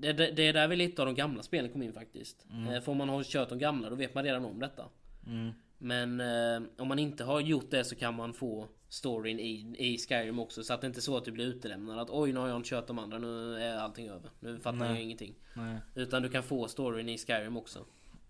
Det, 0.00 0.12
det, 0.12 0.30
det 0.30 0.42
är 0.42 0.52
där 0.52 0.68
väl 0.68 0.78
lite 0.78 1.02
av 1.02 1.06
de 1.06 1.14
gamla 1.14 1.42
spelen 1.42 1.72
kom 1.72 1.82
in 1.82 1.92
faktiskt. 1.92 2.46
Eh, 2.50 2.80
för 2.80 2.92
om 2.92 2.98
man 2.98 3.08
har 3.08 3.22
kört 3.22 3.48
de 3.48 3.58
gamla 3.58 3.90
då 3.90 3.96
vet 3.96 4.14
man 4.14 4.24
redan 4.24 4.44
om 4.44 4.60
detta. 4.60 4.84
Mm. 5.26 5.52
Men 5.78 6.20
eh, 6.20 6.68
om 6.78 6.88
man 6.88 6.98
inte 6.98 7.24
har 7.24 7.40
gjort 7.40 7.70
det 7.70 7.84
så 7.84 7.94
kan 7.94 8.14
man 8.14 8.34
få 8.34 8.68
storyn 8.88 9.40
i, 9.40 9.74
i 9.78 9.98
Skyrim 9.98 10.38
också. 10.38 10.62
Så 10.62 10.74
att 10.74 10.80
det 10.80 10.86
inte 10.86 10.98
är 10.98 11.02
så 11.02 11.16
att 11.16 11.24
du 11.24 11.30
blir 11.32 11.44
utelämnad. 11.44 11.98
Att 11.98 12.10
oj 12.10 12.32
nu 12.32 12.40
har 12.40 12.48
jag 12.48 12.56
inte 12.56 12.68
kört 12.68 12.86
de 12.86 12.98
andra, 12.98 13.18
nu 13.18 13.62
är 13.62 13.76
allting 13.76 14.08
över. 14.08 14.30
Nu 14.40 14.58
fattar 14.58 14.78
Nej. 14.78 14.88
jag 14.88 15.02
ingenting. 15.02 15.34
Nej. 15.54 15.78
Utan 15.94 16.22
du 16.22 16.28
kan 16.28 16.42
få 16.42 16.68
storyn 16.68 17.08
i 17.08 17.18
Skyrim 17.18 17.56
också. 17.56 17.84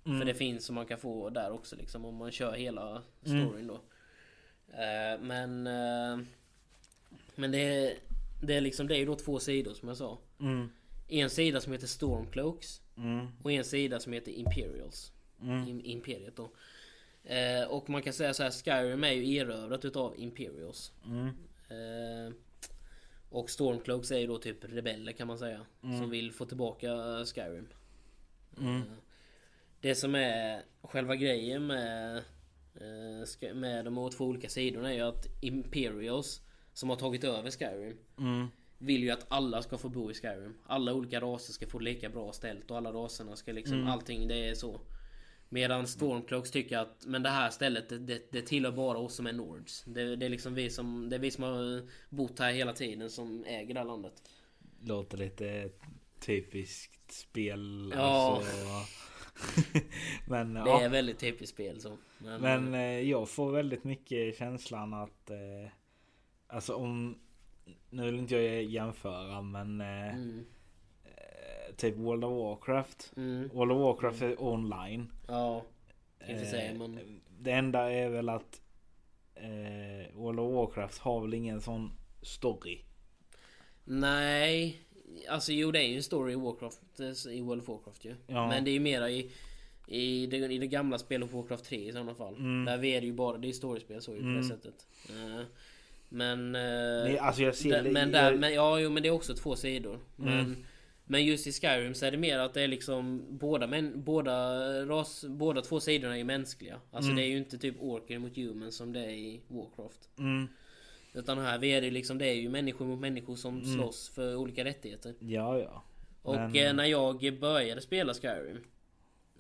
Mm. 0.04 0.18
För 0.18 0.26
det 0.26 0.35
finns 0.35 0.64
som 0.64 0.74
man 0.74 0.87
kan 0.87 0.98
få 0.98 1.31
där 1.31 1.50
också 1.50 1.76
liksom 1.76 2.04
om 2.04 2.14
man 2.14 2.31
kör 2.31 2.52
hela 2.52 3.02
storyn 3.22 3.66
då. 3.66 3.81
Eh, 4.72 5.20
men... 5.20 5.66
Eh, 5.66 6.18
men 7.35 7.50
det 7.50 7.59
är, 7.59 7.94
det 8.42 8.54
är 8.57 8.61
liksom, 8.61 8.87
det 8.88 8.96
är 8.96 8.98
ju 8.98 9.07
då 9.07 9.14
två 9.14 9.38
sidor 9.38 9.74
som 9.74 9.88
jag 9.88 9.96
sa. 9.96 10.18
Mm. 10.40 10.70
En 11.09 11.31
sida 11.31 11.61
som 11.61 11.73
heter 11.73 11.87
Stormcloaks. 11.87 12.81
Mm. 12.97 13.27
Och 13.42 13.53
en 13.53 13.64
sida 13.64 14.01
som 14.01 14.12
heter 14.12 14.33
Imperials. 14.33 15.12
Mm. 15.42 15.66
Im- 15.66 15.83
Imperiet 15.85 16.37
då. 16.37 16.51
Eh, 17.25 17.68
och 17.68 17.90
man 17.90 18.03
kan 18.03 18.12
säga 18.12 18.35
så 18.35 18.42
här, 18.42 18.51
Skyrim 18.51 19.05
är 19.05 19.12
ju 19.12 19.35
erövrat 19.37 19.85
utav 19.85 20.14
Imperials. 20.18 20.92
Mm. 21.07 21.27
Eh, 21.68 22.33
och 23.31 23.51
Stormcloaks 23.51 24.11
är 24.11 24.18
ju 24.18 24.27
då 24.27 24.38
typ 24.38 24.64
rebeller 24.64 25.12
kan 25.12 25.27
man 25.27 25.38
säga. 25.38 25.66
Som 25.81 26.11
vill 26.11 26.33
få 26.33 26.44
tillbaka 26.47 26.90
eh, 26.92 27.25
Skyrim. 27.25 27.68
Mm. 28.59 28.77
Eh, 28.77 28.83
det 29.81 29.94
som 29.94 30.14
är 30.14 30.62
själva 30.83 31.16
grejen 31.16 31.66
med, 31.66 32.16
eh, 32.75 33.55
med 33.55 33.85
de 33.85 34.11
två 34.11 34.25
olika 34.25 34.49
sidorna 34.49 34.90
är 34.90 34.94
ju 34.97 35.03
att 35.03 35.27
Imperials 35.40 36.40
som 36.73 36.88
har 36.90 36.97
tagit 36.97 37.25
över 37.25 37.51
Skyrim. 37.51 37.99
Mm. 38.18 38.47
Vill 38.79 39.03
ju 39.03 39.11
att 39.11 39.27
alla 39.29 39.62
ska 39.62 39.79
få 39.79 39.88
bo 39.88 40.11
i 40.11 40.14
Skyrim. 40.14 40.55
Alla 40.67 40.95
olika 40.95 41.21
raser 41.21 41.53
ska 41.53 41.67
få 41.67 41.79
lika 41.79 42.09
bra 42.09 42.33
ställt 42.33 42.71
och 42.71 42.77
alla 42.77 42.93
raserna 42.93 43.37
ska 43.37 43.53
liksom, 43.53 43.77
Mm. 43.77 43.88
allting 43.88 44.29
det 44.29 44.49
är 44.49 44.55
så. 44.55 44.81
Medan 45.49 45.87
Stormcloaks 45.87 46.51
tycker 46.51 46.79
att 46.79 47.07
men 47.07 47.23
det 47.23 47.29
här 47.29 47.51
stället 47.51 47.88
det, 47.88 47.99
det, 47.99 48.33
det 48.33 48.43
tillhör 48.43 48.73
bara 48.73 48.99
oss 48.99 49.14
som 49.14 49.27
är 49.27 49.33
Nords. 49.33 49.85
Det, 49.85 50.17
det 50.17 50.27
är 50.27 50.31
liksom 50.31 50.55
vi 50.55 50.71
som, 50.71 51.09
det 51.11 51.17
är 51.17 51.21
vi 51.21 51.31
som 51.31 51.45
har 51.45 51.88
bott 52.09 52.38
här 52.38 52.53
hela 52.53 52.73
tiden 52.73 53.11
som 53.11 53.45
äger 53.45 53.75
det 53.75 53.81
här 53.81 53.87
landet. 53.87 54.12
Låter 54.85 55.19
lite 55.19 55.71
typiskt 56.21 57.12
spel. 57.12 57.93
Ja. 57.97 58.37
Alltså. 58.37 58.93
men 60.27 60.55
Det 60.55 60.61
ja. 60.61 60.81
är 60.81 60.88
väldigt 60.88 61.19
typiskt 61.19 61.55
spel 61.55 61.81
så. 61.81 61.97
Men, 62.19 62.41
Men 62.41 62.75
eh, 62.75 63.01
jag 63.11 63.29
får 63.29 63.53
väldigt 63.53 63.85
mycket 63.85 64.38
känslan 64.38 64.95
att 64.95 65.31
eh, 65.31 65.71
Alltså 66.47 66.75
om 66.75 67.19
Nu 67.90 68.05
vill 68.05 68.14
inte 68.20 68.37
jag 68.37 68.62
jämföra 68.64 69.42
men 69.42 69.81
eh, 69.81 70.14
mm, 70.14 70.44
eh, 71.05 71.74
Typ 71.77 71.96
World 71.96 72.24
of 72.24 72.33
Warcraft 72.33 73.12
mm, 73.16 73.48
World 73.55 73.72
of 73.72 73.79
Warcraft 73.79 74.22
är 74.22 74.42
online 74.42 75.12
ja. 75.29 75.64
Inte 76.29 76.46
säga, 76.46 76.70
Eh, 76.72 76.79
men- 76.79 77.20
Det 77.40 77.53
enda 77.53 77.92
är 77.92 78.09
väl 78.09 78.29
att 78.29 78.61
eh, 79.35 80.14
World 80.14 80.40
of 80.40 80.55
Warcraft 80.55 80.98
har 80.98 81.20
väl 81.20 81.35
ingen 81.35 81.61
sån 81.61 81.92
story 82.22 82.81
Nej. 83.85 84.81
Alltså 85.29 85.53
jo 85.53 85.70
det 85.70 85.79
är 85.83 85.88
ju 85.88 85.96
en 85.96 86.03
story 86.03 86.33
i 86.33 86.37
Warcraft. 86.37 86.81
eh, 87.01 87.33
I 87.33 87.40
World 87.40 87.62
of 87.62 87.68
Warcraft 87.68 88.05
ju. 88.05 88.14
Ja. 88.27 88.48
Men 88.48 88.64
det 88.64 88.70
är 88.70 88.72
ju 88.72 88.81
mera 88.81 89.11
i 89.11 89.31
i 89.90 90.27
det, 90.27 90.37
I 90.37 90.59
det 90.59 90.66
gamla 90.66 90.98
spelet 90.98 91.33
Warcraft 91.33 91.64
3 91.64 91.88
i 91.88 91.92
sådana 91.92 92.14
fall. 92.14 92.35
Mm. 92.35 92.64
Där 92.64 92.85
är 92.85 93.01
det 93.01 93.07
ju 93.07 93.12
bara 93.12 93.38
det 93.38 93.48
är 93.48 93.53
storiespel 93.53 94.03
så 94.03 94.12
ju 94.12 94.18
på 94.18 94.24
det 94.24 94.31
Mm. 94.31 94.48
sättet. 94.48 94.87
Eh, 95.11 95.40
men... 96.09 96.55
eh, 96.55 96.61
Nej, 97.05 97.18
Alltså 97.18 97.42
jag 97.42 97.55
ser 97.55 97.83
det- 97.83 97.90
men, 97.90 98.12
där, 98.12 98.31
jag- 98.31 98.40
men, 98.40 98.55
ja, 98.55 98.81
jo, 98.81 98.90
men 98.90 99.03
det 99.03 99.09
är 99.09 99.12
också 99.12 99.35
två 99.35 99.57
sidor. 99.57 100.01
Men, 100.16 100.40
Mm. 100.40 100.64
men 101.05 101.25
just 101.25 101.47
i 101.47 101.53
Skyrim 101.53 101.94
så 101.94 102.07
är 102.07 102.11
det 102.11 102.16
mer 102.16 102.38
att 102.38 102.55
det 102.55 102.62
är 102.62 102.68
liksom 102.68 103.25
båda, 103.38 103.66
men, 103.66 104.03
båda, 104.05 104.35
ras, 104.87 105.25
båda 105.29 105.61
två 105.61 105.81
sidorna 105.81 106.18
är 106.18 106.25
mänskliga. 106.25 106.81
Alltså 106.90 107.11
Mm. 107.11 107.16
det 107.16 107.23
är 107.23 107.29
ju 107.31 107.38
inte 107.38 107.59
typ 107.59 107.77
orker 107.81 108.18
mot 108.18 108.37
humans 108.37 108.77
som 108.77 108.92
det 108.92 109.01
är 109.01 109.11
i 109.11 109.40
Warcraft. 109.49 110.09
mm, 110.18 110.49
Utan 111.14 111.38
här 111.38 111.64
är 111.64 111.81
det 111.81 111.90
liksom, 111.90 112.18
det 112.18 112.27
är 112.27 112.35
ju 112.35 112.49
människor 112.49 112.87
mot 112.87 113.01
människor 113.01 113.37
som 113.37 113.59
Mm. 113.59 113.75
slåss 113.75 114.09
för 114.09 114.37
olika 114.37 114.64
rättigheter. 114.64 115.14
Ja 115.21 115.59
ja 115.59 115.85
Och 116.23 116.35
Men- 116.35 116.57
eh, 116.57 116.73
när 116.75 116.85
jag 116.85 117.38
började 117.40 117.81
spela 117.81 118.14
Skyrim 118.14 118.64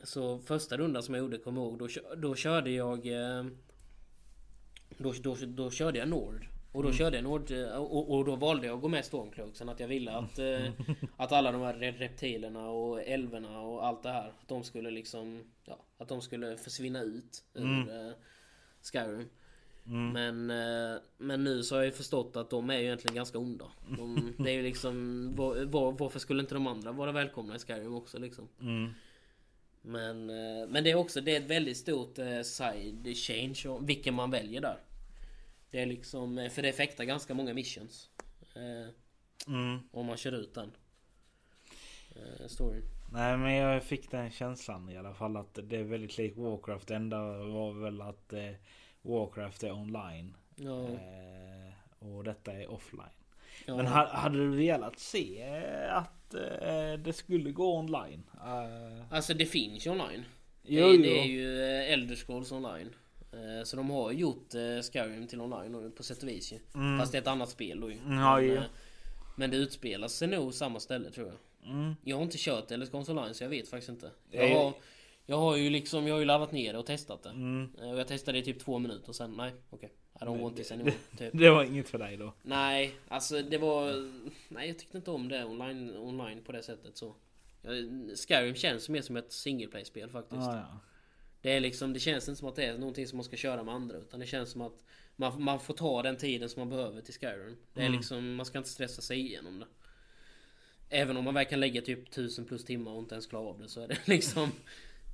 Så 0.02 0.38
första 0.38 0.76
rundan 0.76 1.02
som 1.02 1.14
jag 1.14 1.22
gjorde, 1.22 1.38
kom 1.38 1.56
ihåg, 1.56 1.78
då, 1.78 1.88
då 2.16 2.34
körde 2.34 2.70
jag 2.70 3.06
eh, 3.06 3.44
då, 4.98 5.12
då, 5.22 5.36
då 5.46 5.70
körde 5.70 5.98
jag 5.98 6.08
Nord 6.08 6.46
Och 6.72 6.82
då 6.82 6.92
körde 6.92 7.16
jag 7.16 7.24
Nord 7.24 7.50
eh, 7.50 7.76
och, 7.76 8.14
och 8.16 8.24
då 8.24 8.36
valde 8.36 8.66
jag 8.66 8.76
att 8.76 8.82
gå 8.82 8.88
med 8.88 9.04
Stormcloaksen 9.04 9.68
att 9.68 9.80
jag 9.80 9.88
ville 9.88 10.10
att 10.12 10.38
eh, 10.38 10.70
Att 11.16 11.32
alla 11.32 11.52
de 11.52 11.60
här 11.62 11.74
re- 11.74 11.98
reptilerna 11.98 12.68
och 12.70 13.02
älvorna 13.02 13.60
och 13.60 13.86
allt 13.86 14.02
det 14.02 14.08
här 14.10 14.28
Att 14.40 14.48
de 14.48 14.64
skulle 14.64 14.90
liksom 14.90 15.44
Ja, 15.64 15.78
att 15.98 16.08
de 16.08 16.22
skulle 16.22 16.56
försvinna 16.56 17.02
ut 17.02 17.44
ur 17.54 17.64
Mm. 17.64 17.88
eh, 18.08 18.12
Skyrim 18.92 19.28
mm, 19.86 20.12
men, 20.12 20.50
eh, 20.94 21.00
men 21.18 21.44
nu 21.44 21.62
så 21.62 21.74
har 21.74 21.80
jag 21.80 21.86
ju 21.86 21.92
förstått 21.96 22.36
att 22.36 22.50
de 22.50 22.70
är 22.70 22.78
ju 22.78 22.84
egentligen 22.84 23.14
ganska 23.16 23.38
onda. 23.38 23.64
De, 23.98 24.34
det 24.44 24.50
är 24.50 24.54
ju 24.54 24.62
liksom, 24.62 25.32
var, 25.36 25.64
var, 25.64 25.92
varför 25.92 26.18
skulle 26.18 26.40
inte 26.40 26.54
de 26.54 26.66
andra 26.66 26.92
vara 26.92 27.12
välkomna 27.12 27.56
i 27.56 27.58
Skyrim 27.58 27.94
också 27.94 28.18
liksom? 28.18 28.48
mm, 28.60 28.90
Men, 29.82 30.30
eh, 30.30 30.68
men 30.68 30.84
det 30.84 30.90
är 30.90 30.94
också, 30.94 31.20
det 31.20 31.36
är 31.36 31.40
ett 31.40 31.50
väldigt 31.50 31.76
stort 31.76 32.18
eh, 32.18 32.40
side 32.42 33.16
change 33.16 33.78
vilken 33.80 34.14
man 34.14 34.30
väljer 34.30 34.60
där. 34.60 34.78
Det 35.70 35.80
är 35.80 35.86
liksom, 35.86 36.38
eh, 36.38 36.50
för 36.50 36.62
det 36.62 36.68
effektar 36.68 37.04
ganska 37.04 37.34
många 37.34 37.54
missions. 37.54 38.10
Eh, 38.54 38.88
mm. 39.54 39.78
om 39.90 40.06
man 40.06 40.16
kör 40.16 40.32
ut 40.32 40.54
den. 40.54 40.72
Eh, 42.16 42.46
storyn. 42.46 42.82
Nej 43.12 43.36
men 43.36 43.52
jag 43.54 43.82
fick 43.82 44.10
den 44.10 44.30
känslan 44.30 44.90
i 44.90 44.96
alla 44.96 45.14
fall 45.14 45.36
att 45.36 45.58
det 45.62 45.76
är 45.76 45.82
väldigt 45.84 46.18
likt 46.18 46.36
Warcraft. 46.36 46.88
Det 46.88 46.96
enda 46.96 47.18
var 47.38 47.72
väl 47.72 48.02
att 48.02 48.32
eh, 48.32 48.50
Warcraft 49.02 49.62
är 49.62 49.72
online. 49.72 50.36
Ja, 50.56 50.88
Eh, 50.88 51.72
och 51.98 52.24
detta 52.24 52.52
är 52.52 52.70
offline. 52.70 53.06
ja. 53.66 53.76
Men 53.76 53.86
ha, 53.86 54.08
hade 54.08 54.38
du 54.38 54.48
velat 54.56 54.98
se 54.98 55.42
att 55.90 56.34
eh, 56.34 56.92
det 56.92 57.12
skulle 57.14 57.50
gå 57.50 57.78
online? 57.78 58.30
Eh, 58.34 59.12
Alltså 59.14 59.34
det 59.34 59.46
finns 59.46 59.86
ju 59.86 59.90
online. 59.90 60.24
jo, 60.62 60.86
det, 60.86 60.94
jo. 60.94 61.02
det 61.02 61.20
är 61.20 61.24
ju 61.24 61.62
Elder 61.92 62.16
Scrolls 62.16 62.52
online. 62.52 62.94
Eh, 63.38 63.64
Så 63.64 63.76
de 63.76 63.90
har 63.90 64.12
gjort 64.12 64.54
eh, 64.54 64.60
Skyrim 64.92 65.26
till 65.26 65.40
online 65.40 65.92
på 65.96 66.02
sätt 66.02 66.22
och 66.22 66.28
vis 66.28 66.52
ju. 66.52 66.58
Mm. 66.74 66.98
Fast 66.98 67.12
det 67.12 67.18
är 67.18 67.22
ett 67.22 67.28
annat 67.28 67.48
spel 67.48 67.80
då 67.80 67.90
ju. 67.90 67.98
Mm, 67.98 68.18
ja, 68.18 68.36
men, 68.36 68.44
ju. 68.44 68.56
eh, 68.56 68.62
men 69.36 69.50
det 69.50 69.56
utspelar 69.56 70.08
sig 70.08 70.28
nog 70.28 70.54
samma 70.54 70.80
ställe 70.80 71.10
tror 71.10 71.26
jag. 71.26 71.36
Mm. 71.72 71.94
Jag 72.04 72.16
har 72.16 72.22
inte 72.22 72.38
kört 72.38 72.70
Elder 72.70 72.86
Scrolls 72.86 73.08
online 73.08 73.34
så 73.34 73.44
jag 73.44 73.48
vet 73.50 73.68
faktiskt 73.68 73.88
inte. 73.88 74.10
Jag 74.30 74.54
har, 74.54 74.72
jag 75.26 75.36
har 75.36 75.56
ju 75.56 75.70
liksom, 75.70 76.06
jag 76.06 76.14
har 76.14 76.20
ju 76.20 76.24
laddat 76.24 76.52
ner 76.52 76.72
det 76.72 76.78
och 76.78 76.86
testat 76.86 77.22
det. 77.22 77.30
Mm. 77.30 77.70
Och 77.92 77.98
jag 77.98 78.08
testade 78.08 78.38
det 78.38 78.42
i 78.42 78.44
typ 78.44 78.64
två 78.64 78.78
minuter 78.78 79.08
och 79.08 79.16
sen 79.16 79.36
nej, 79.36 79.52
okej. 79.70 79.92
I 80.20 80.24
don't 80.24 80.42
want 80.42 80.56
this 80.56 80.72
anymore. 80.72 80.94
Typ. 81.18 81.30
Det 81.38 81.50
var 81.50 81.64
inget 81.64 81.88
för 81.88 81.98
dig 81.98 82.16
då? 82.16 82.32
Nej, 82.42 82.94
alltså 83.08 83.42
det 83.42 83.58
var... 83.58 84.10
Nej, 84.48 84.68
jag 84.68 84.78
tyckte 84.78 84.96
inte 84.96 85.10
om 85.10 85.28
det 85.28 85.44
online, 85.44 85.96
online 85.96 86.42
på 86.44 86.52
det 86.52 86.62
sättet 86.62 86.96
så. 86.96 87.14
Skyrim 88.28 88.54
känns 88.54 88.88
mer 88.88 89.02
som 89.02 89.16
ett 89.16 89.32
single 89.32 89.66
play-spel 89.66 90.10
faktiskt. 90.10 90.48
Ah, 90.48 90.56
ja. 90.56 90.80
Det 91.42 91.52
är 91.52 91.60
liksom, 91.60 91.92
det 91.92 92.00
känns 92.00 92.28
inte 92.28 92.38
som 92.38 92.48
att 92.48 92.56
det 92.56 92.64
är 92.64 92.78
någonting 92.78 93.06
som 93.06 93.16
man 93.16 93.24
ska 93.24 93.36
köra 93.36 93.62
med 93.62 93.74
andra 93.74 93.96
utan 93.96 94.20
det 94.20 94.26
känns 94.26 94.50
som 94.50 94.60
att 94.60 94.84
man, 95.16 95.42
man 95.42 95.60
får 95.60 95.74
ta 95.74 96.02
den 96.02 96.16
tiden 96.16 96.48
som 96.48 96.60
man 96.60 96.68
behöver 96.68 97.00
till 97.00 97.14
Skyrim. 97.14 97.56
Det 97.74 97.80
är 97.80 97.86
Mm. 97.86 97.96
liksom, 97.98 98.34
man 98.34 98.46
ska 98.46 98.58
inte 98.58 98.70
stressa 98.70 99.02
sig 99.02 99.18
igenom 99.20 99.58
det. 99.58 99.66
Även 100.90 101.16
om 101.16 101.24
man 101.24 101.34
väl 101.34 101.44
kan 101.44 101.60
lägga 101.60 101.82
typ 101.82 102.08
1000 102.08 102.44
plus 102.44 102.64
timmar 102.64 102.92
och 102.92 102.98
inte 102.98 103.14
ens 103.14 103.26
klara 103.26 103.42
av 103.48 103.58
det 103.58 103.68
så 103.68 103.80
är 103.80 103.88
det 103.88 103.98
liksom 104.08 104.50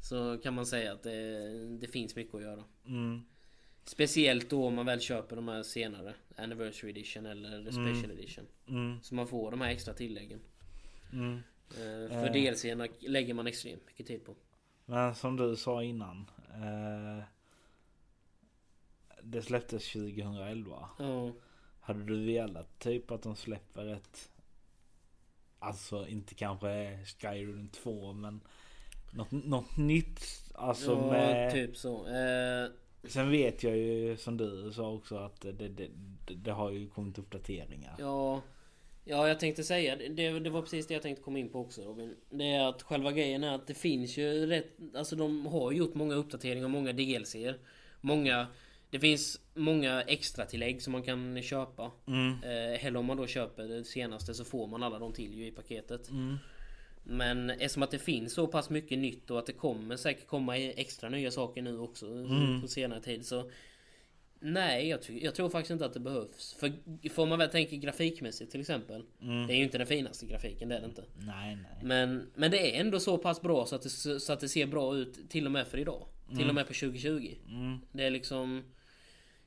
Så 0.08 0.38
kan 0.42 0.54
man 0.54 0.66
säga 0.66 0.92
att 0.92 1.02
det, 1.02 1.78
det 1.78 1.86
finns 1.86 2.16
mycket 2.16 2.34
att 2.34 2.42
göra. 2.42 2.64
Mm. 2.86 3.24
Speciellt 3.84 4.50
då 4.50 4.66
om 4.66 4.74
man 4.74 4.86
väl 4.86 5.00
köper 5.00 5.36
de 5.36 5.48
här 5.48 5.62
senare 5.62 6.14
Anniversary 6.36 6.90
edition 6.90 7.26
eller 7.26 7.70
Special 7.70 8.10
edition. 8.10 8.46
Mm. 8.68 9.02
Så 9.02 9.14
man 9.14 9.26
får 9.28 9.50
de 9.50 9.60
här 9.60 9.70
extra 9.70 9.94
tilläggen. 9.94 10.40
Mm. 11.12 11.34
Eh, 11.70 12.08
För 12.08 12.26
Eh. 12.26 12.32
DLC 12.32 12.64
lägger 13.00 13.34
man 13.34 13.46
extremt 13.46 13.86
mycket 13.86 14.06
tid 14.06 14.24
på. 14.24 14.34
Men 14.86 15.14
som 15.14 15.36
du 15.36 15.56
sa 15.56 15.82
innan. 15.82 16.30
Eh, 16.54 17.24
det 19.22 19.42
släpptes 19.42 19.92
2011. 19.92 20.88
Ja. 20.98 21.32
Hade 21.80 22.04
du 22.04 22.24
velat 22.24 22.78
typ 22.78 23.10
att 23.10 23.22
de 23.22 23.36
släpper 23.36 23.86
ett 23.86 24.30
Alltså 25.58 26.08
inte 26.08 26.34
kanske 26.34 26.98
Skyrim 27.04 27.68
2 27.68 28.12
men 28.12 28.40
Något, 29.12 29.30
något 29.30 29.76
nytt 29.76 30.20
Alltså 30.54 30.90
ja, 30.90 31.10
med 31.10 31.52
typ 31.52 31.76
så. 31.76 32.06
Eh, 32.06 32.70
Sen 33.04 33.30
vet 33.30 33.62
jag 33.62 33.76
ju 33.76 34.16
som 34.16 34.36
du 34.36 34.72
sa 34.72 34.90
också 34.92 35.16
att 35.16 35.40
det, 35.40 35.52
det, 35.52 35.68
det, 35.68 35.88
det 36.34 36.50
har 36.50 36.70
ju 36.70 36.88
kommit 36.88 37.18
uppdateringar. 37.18 37.94
Ja, 37.98 38.42
ja 39.04 39.28
jag 39.28 39.40
tänkte 39.40 39.64
säga 39.64 39.96
det, 39.96 40.38
det 40.38 40.50
var 40.50 40.62
precis 40.62 40.86
det 40.86 40.94
jag 40.94 41.02
tänkte 41.02 41.22
komma 41.22 41.38
in 41.38 41.48
på 41.48 41.60
också 41.60 41.82
Robin. 41.82 42.14
Det 42.30 42.44
är 42.50 42.68
att 42.68 42.82
själva 42.82 43.12
grejen 43.12 43.44
är 43.44 43.54
att 43.54 43.66
det 43.66 43.74
finns 43.74 44.16
ju 44.16 44.46
rätt, 44.46 44.70
alltså 44.94 45.16
de 45.16 45.46
har 45.46 45.72
gjort 45.72 45.94
många 45.94 46.14
uppdateringar, 46.14 46.68
många 46.68 46.92
DLCer. 46.92 47.58
Många, 48.00 48.46
det 48.90 49.00
finns 49.00 49.40
många 49.54 50.02
extra 50.02 50.44
tillägg 50.44 50.82
som 50.82 50.92
man 50.92 51.02
kan 51.02 51.42
köpa. 51.42 51.90
Mm. 52.06 52.32
Eh, 52.42 52.86
eller 52.86 52.98
om 52.98 53.06
man 53.06 53.16
då 53.16 53.26
köper 53.26 53.62
det 53.64 53.84
senaste 53.84 54.34
så 54.34 54.44
får 54.44 54.66
man 54.66 54.82
alla 54.82 54.98
de 54.98 55.12
till 55.12 55.34
ju 55.34 55.46
i 55.46 55.50
paketet. 55.50 56.10
Mm. 56.10 56.36
Men 57.06 57.50
eftersom 57.50 57.82
att 57.82 57.90
det 57.90 57.98
finns 57.98 58.34
så 58.34 58.46
pass 58.46 58.70
mycket 58.70 58.98
nytt 58.98 59.30
och 59.30 59.38
att 59.38 59.46
det 59.46 59.52
kommer 59.52 59.96
säkert 59.96 60.26
komma 60.26 60.58
extra 60.58 61.08
nya 61.08 61.30
saker 61.30 61.62
nu 61.62 61.78
också 61.78 62.06
Mm. 62.06 62.62
på 62.62 62.68
senare 62.68 63.00
tid 63.00 63.26
så 63.26 63.50
Nej, 64.46 64.88
jag, 64.88 65.02
ty- 65.02 65.24
jag 65.24 65.34
tror 65.34 65.48
faktiskt 65.48 65.70
inte 65.70 65.84
att 65.86 65.94
det 65.94 66.00
behövs. 66.00 66.54
För 66.60 66.72
får 67.08 67.26
man 67.26 67.38
väl 67.38 67.48
tänka 67.48 67.76
grafikmässigt 67.76 68.50
till 68.50 68.60
exempel. 68.60 69.04
Mm. 69.22 69.46
Det 69.46 69.52
är 69.52 69.56
ju 69.56 69.62
inte 69.64 69.78
den 69.78 69.86
finaste 69.86 70.26
grafiken, 70.26 70.68
det 70.68 70.76
är 70.76 70.80
det 70.80 70.86
inte. 70.86 71.04
Nej 71.18 71.56
nej. 71.56 71.80
Men, 71.82 72.30
men 72.34 72.50
det 72.50 72.76
är 72.76 72.80
ändå 72.80 73.00
så 73.00 73.18
pass 73.18 73.42
bra 73.42 73.66
så 73.66 73.76
att, 73.76 73.82
det, 73.82 73.90
så 74.20 74.32
att 74.32 74.40
det 74.40 74.48
ser 74.48 74.66
bra 74.66 74.96
ut 74.96 75.30
till 75.30 75.46
och 75.46 75.52
med 75.52 75.66
för 75.66 75.78
idag. 75.78 76.06
Till 76.36 76.48
och 76.48 76.54
med 76.54 76.66
på 76.66 76.72
2020. 76.74 77.34
Mm. 77.48 77.78
Det 77.92 78.04
är 78.04 78.10
liksom... 78.10 78.62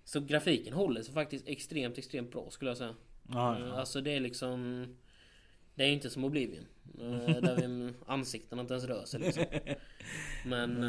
Så 0.04 0.20
grafiken 0.20 0.74
håller 0.74 1.02
sig 1.04 1.14
faktiskt 1.14 1.48
extremt, 1.48 1.98
extremt 1.98 2.32
bra 2.32 2.50
skulle 2.50 2.70
jag 2.72 2.78
säga. 2.78 2.96
Ja, 3.30 3.56
Eh, 3.60 3.66
ja. 3.68 3.74
Alltså 3.74 4.02
det 4.02 4.12
är 4.12 4.20
liksom... 4.20 4.86
Det 5.76 5.84
är 5.84 5.90
inte 5.90 6.10
som 6.10 6.24
Oblivion. 6.24 6.66
eh, 7.02 7.42
Där 7.42 7.56
vi, 7.56 7.94
ansiktena 8.08 8.62
inte 8.62 8.74
ens 8.74 8.86
rör 8.86 9.06
sig 9.06 9.20
liksom. 9.20 9.44
Men... 10.46 10.84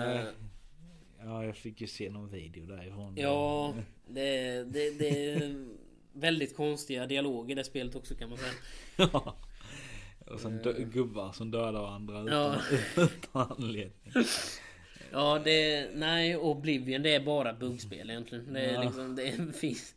Eh, 1.20 1.24
ja 1.26 1.44
jag 1.44 1.57
fick 1.57 1.81
ju 1.81 1.87
se 1.87 2.11
någon 2.11 2.31
video 2.31 2.66
därifrån. 2.66 3.14
Ja, 3.16 3.74
det, 4.09 4.64
det, 4.64 4.98
det 4.98 5.33
är 5.33 5.66
väldigt 6.12 6.57
konstiga 6.57 7.07
dialoger 7.07 7.52
i 7.52 7.54
det 7.54 7.64
spelet 7.64 7.94
också 7.94 8.14
kan 8.14 8.28
man 8.28 8.38
säga. 8.38 8.52
Ja. 9.12 9.37
Och 10.26 10.40
sen 10.40 10.62
dö- 10.62 10.72
gubbar 10.92 11.33
som 11.33 11.50
dödar 11.50 11.72
varandra 11.81 12.22
utan, 12.22 12.35
Ja. 12.38 12.57
utan 13.02 13.52
anledning. 13.59 14.12
Ja, 15.12 15.40
det... 15.44 15.88
Nej, 15.94 16.37
Oblivion 16.37 17.02
det 17.02 17.14
är 17.14 17.20
bara 17.20 17.52
buggspel 17.52 18.11
egentligen. 18.11 18.52
Det 18.52 18.61
är 18.61 18.74
Ja. 18.74 18.83
liksom... 18.83 19.16
Det 19.16 19.57
finns... 19.59 19.94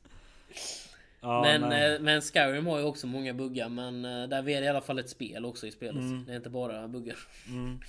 Ja, 1.22 1.42
men, 1.42 1.62
nej. 1.70 1.96
eh, 1.96 2.02
men 2.02 2.22
Skyrim 2.22 2.66
har 2.66 2.78
ju 2.80 2.84
också 2.86 3.08
många 3.08 3.34
buggar 3.34 3.70
men 3.70 4.06
eh, 4.06 4.28
där 4.28 4.38
är 4.50 4.62
det 4.62 4.66
i 4.66 4.68
alla 4.68 4.82
fall 4.82 5.00
ett 5.00 5.10
spel 5.10 5.46
också 5.46 5.68
i 5.68 5.72
spelet. 5.72 6.02
Mm. 6.04 6.26
Det 6.26 6.32
är 6.32 6.36
inte 6.36 6.50
bara 6.50 6.88
buggar. 6.88 7.18
Mm. 7.48 7.80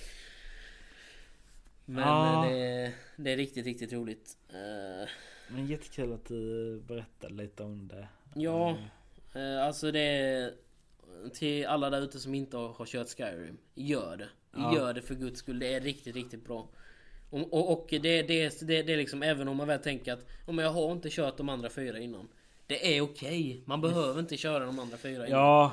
Men 1.85 2.07
Ja. 2.07 2.45
det, 2.49 2.57
är- 2.57 2.91
det 3.15 3.31
är 3.31 3.37
riktigt, 3.37 3.65
riktigt 3.65 3.93
roligt. 3.93 4.37
Eh, 4.49 5.09
Men 5.47 5.67
jättekul 5.67 6.13
att 6.13 6.25
du 6.25 6.79
berättar 6.87 7.29
lite 7.29 7.63
om 7.63 7.87
det. 7.87 8.07
Ja, 8.35 8.77
eh, 9.33 9.65
alltså 9.65 9.91
det 9.91 9.99
är 9.99 10.53
till 11.33 11.65
alla 11.65 11.89
där 11.89 12.01
ute 12.01 12.19
som 12.19 12.35
inte 12.35 12.57
har, 12.57 12.69
har 12.69 12.85
kört 12.85 13.07
Skyrim. 13.17 13.57
Gör 13.75 14.17
det. 14.17 14.27
Ja. 14.55 14.75
Gör 14.75 14.93
det 14.93 15.01
för 15.01 15.15
guds 15.15 15.39
skull. 15.39 15.59
Det 15.59 15.73
är 15.73 15.81
riktigt, 15.81 16.15
riktigt 16.15 16.45
bra. 16.45 16.67
Och, 17.29 17.53
och, 17.53 17.71
och 17.71 17.87
det, 17.89 17.99
det, 17.99 18.59
det, 18.61 18.81
det 18.83 18.93
är 18.93 18.97
liksom 18.97 19.23
även 19.23 19.47
om 19.47 19.57
man 19.57 19.67
väl 19.67 19.79
tänker 19.79 20.13
att 20.13 20.25
om 20.45 20.57
jag 20.59 20.69
har 20.69 20.91
inte 20.91 21.09
kört 21.09 21.37
de 21.37 21.49
andra 21.49 21.69
fyra 21.69 21.99
innan. 21.99 22.27
Det 22.67 22.97
är 22.97 23.01
okej. 23.01 23.63
Man 23.65 23.81
behöver 23.81 24.19
inte 24.19 24.37
köra 24.37 24.65
de 24.65 24.79
andra 24.79 24.97
fyra. 24.97 25.27
Ja, 25.29 25.71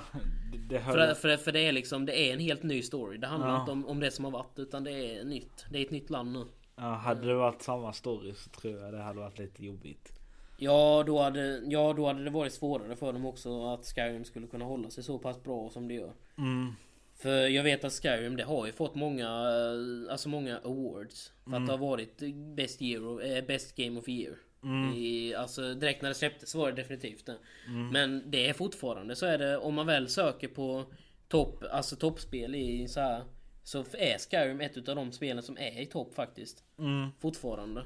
det, 0.53 0.75
det 0.75 0.81
För, 0.81 1.15
för, 1.15 1.37
för 1.37 1.53
det 1.53 1.61
är 1.61 1.73
liksom 1.73 2.07
det 2.07 2.21
är 2.21 2.33
en 2.33 2.39
helt 2.41 2.63
ny 2.63 2.83
story. 2.83 3.19
Det 3.19 3.27
handlar 3.27 3.49
Ja. 3.49 3.61
inte 3.61 3.73
om, 3.73 3.87
om 3.87 4.01
det 4.01 4.11
som 4.11 4.25
har 4.25 4.33
varit 4.33 4.59
utan 4.59 4.85
det 4.85 4.93
är 4.93 5.25
nytt. 5.25 5.65
Det 5.71 5.79
är 5.79 5.83
ett 5.85 5.91
nytt 5.91 6.11
land 6.11 6.33
nu. 6.33 6.45
ja, 6.77 6.83
Hade 6.83 7.27
det 7.27 7.35
varit 7.35 7.63
samma 7.63 7.93
story 7.93 8.35
så 8.35 8.51
tror 8.51 8.79
jag 8.81 8.93
det 8.93 9.03
hade 9.03 9.19
varit 9.21 9.39
lite 9.39 9.65
jobbigt. 9.65 10.13
Ja 10.59 11.05
då, 11.07 11.19
hade, 11.23 11.63
ja, 11.67 11.93
då 11.97 12.07
hade 12.07 12.25
det 12.25 12.31
varit 12.31 12.53
svårare 12.53 12.97
för 12.97 13.13
dem 13.13 13.27
också 13.27 13.67
att 13.67 13.87
Skyrim 13.87 14.25
skulle 14.25 14.47
kunna 14.47 14.65
hålla 14.65 14.91
sig 14.91 15.05
så 15.05 15.19
pass 15.19 15.43
bra 15.43 15.71
som 15.71 15.89
det 15.89 15.95
gör. 15.95 16.13
Mm. 16.39 16.73
För 17.17 17.49
jag 17.49 17.63
vet 17.63 17.85
att 17.85 17.93
Skyrim 17.93 18.37
det 18.37 18.43
har 18.45 18.67
ju 18.67 18.73
fått 18.73 18.95
många, 18.95 19.29
alltså 20.11 20.29
många 20.29 20.59
awards. 20.59 21.33
För 21.45 21.57
att 21.57 21.67
det 21.67 21.73
har 21.73 21.79
varit 21.79 22.23
best, 22.57 22.83
year 22.83 23.37
eh, 23.37 23.45
best 23.45 23.77
game 23.77 23.99
of 24.01 24.09
year. 24.09 24.35
Mm. 24.63 24.95
I, 24.95 25.35
alltså 25.35 25.75
direkt 25.75 26.03
när 26.03 26.09
det 26.09 26.15
släpptes 26.15 26.55
var 26.55 26.71
det 26.71 26.77
definitivt 26.77 27.27
det. 27.27 27.37
Men 27.93 28.31
det 28.31 28.49
är 28.49 28.53
fortfarande 28.53 29.17
så 29.17 29.27
är 29.27 29.39
det 29.39 29.59
om 29.59 29.75
man 29.75 29.87
väl 29.87 30.09
söker 30.09 30.49
på 30.49 30.85
topp, 31.29 31.65
alltså 31.71 31.97
toppspel 31.97 32.55
i 32.55 32.89
så 32.89 33.01
här. 33.01 33.25
Så 33.63 33.85
är 33.93 34.19
Skyrim 34.19 34.61
ett 34.61 34.77
utav 34.77 34.97
de 34.97 35.13
spelen 35.13 35.43
som 35.43 35.59
är 35.59 35.81
i 35.81 35.87
topp 35.87 36.15
faktiskt. 36.15 36.65
Mm. 36.79 37.09
Fortfarande. 37.21 37.85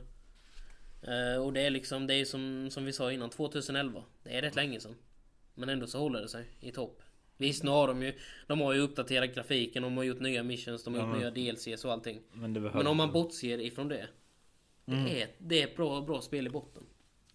Eh, 1.03 1.43
och 1.43 1.53
det 1.53 1.61
är 1.61 1.71
liksom, 1.71 2.07
det 2.07 2.15
är 2.15 2.25
som, 2.25 2.71
som 2.71 2.85
vi 2.85 2.93
sa 2.93 3.13
innan, 3.13 3.31
2011. 3.31 4.03
Det 4.23 4.39
är 4.39 4.43
rätt 4.43 4.57
länge 4.57 4.81
sedan. 4.81 4.95
Men 5.55 5.69
ändå 5.69 5.87
så 5.87 5.99
håller 5.99 6.21
det 6.21 6.29
sig 6.29 6.45
i 6.61 6.73
topp. 6.73 7.03
Visst, 7.37 7.63
nu 7.63 7.71
har 7.71 7.89
de 7.89 8.03
ju, 8.03 8.13
de 8.47 8.61
har 8.61 8.73
ju 8.73 8.81
uppdaterat 8.81 9.35
grafiken, 9.35 9.83
de 9.83 9.97
har 9.97 10.05
gjort 10.05 10.21
nya 10.21 10.43
missions, 10.43 10.85
de 10.85 10.95
har 10.95 11.01
gjort 11.01 11.19
nya 11.19 11.31
DLCs 11.31 11.85
och 11.85 11.93
allting. 11.93 12.21
Men 12.33 12.53
Men 12.53 12.87
om 12.87 12.97
man 12.97 13.13
bortser 13.13 13.61
ifrån 13.61 13.89
det. 13.89 14.09
Det 14.85 15.23
är, 15.23 15.29
det 15.39 15.63
är 15.63 15.67
ett 15.67 15.77
bra, 15.77 16.01
bra 16.01 16.21
spel 16.21 16.47
i 16.47 16.51
botten. 16.51 16.83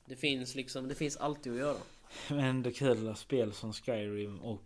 Det 0.06 0.16
finns 0.16 0.56
liksom, 0.56 0.88
det 0.88 0.96
finns 0.96 1.18
alltid 1.18 1.54
att 1.54 1.60
göra. 1.60 1.78
Men 2.30 2.40
ändå 2.40 2.72
kul 2.72 3.08
att 3.08 3.18
spel 3.18 3.54
som 3.54 3.74
Skyrim 3.74 4.40
och 4.40 4.62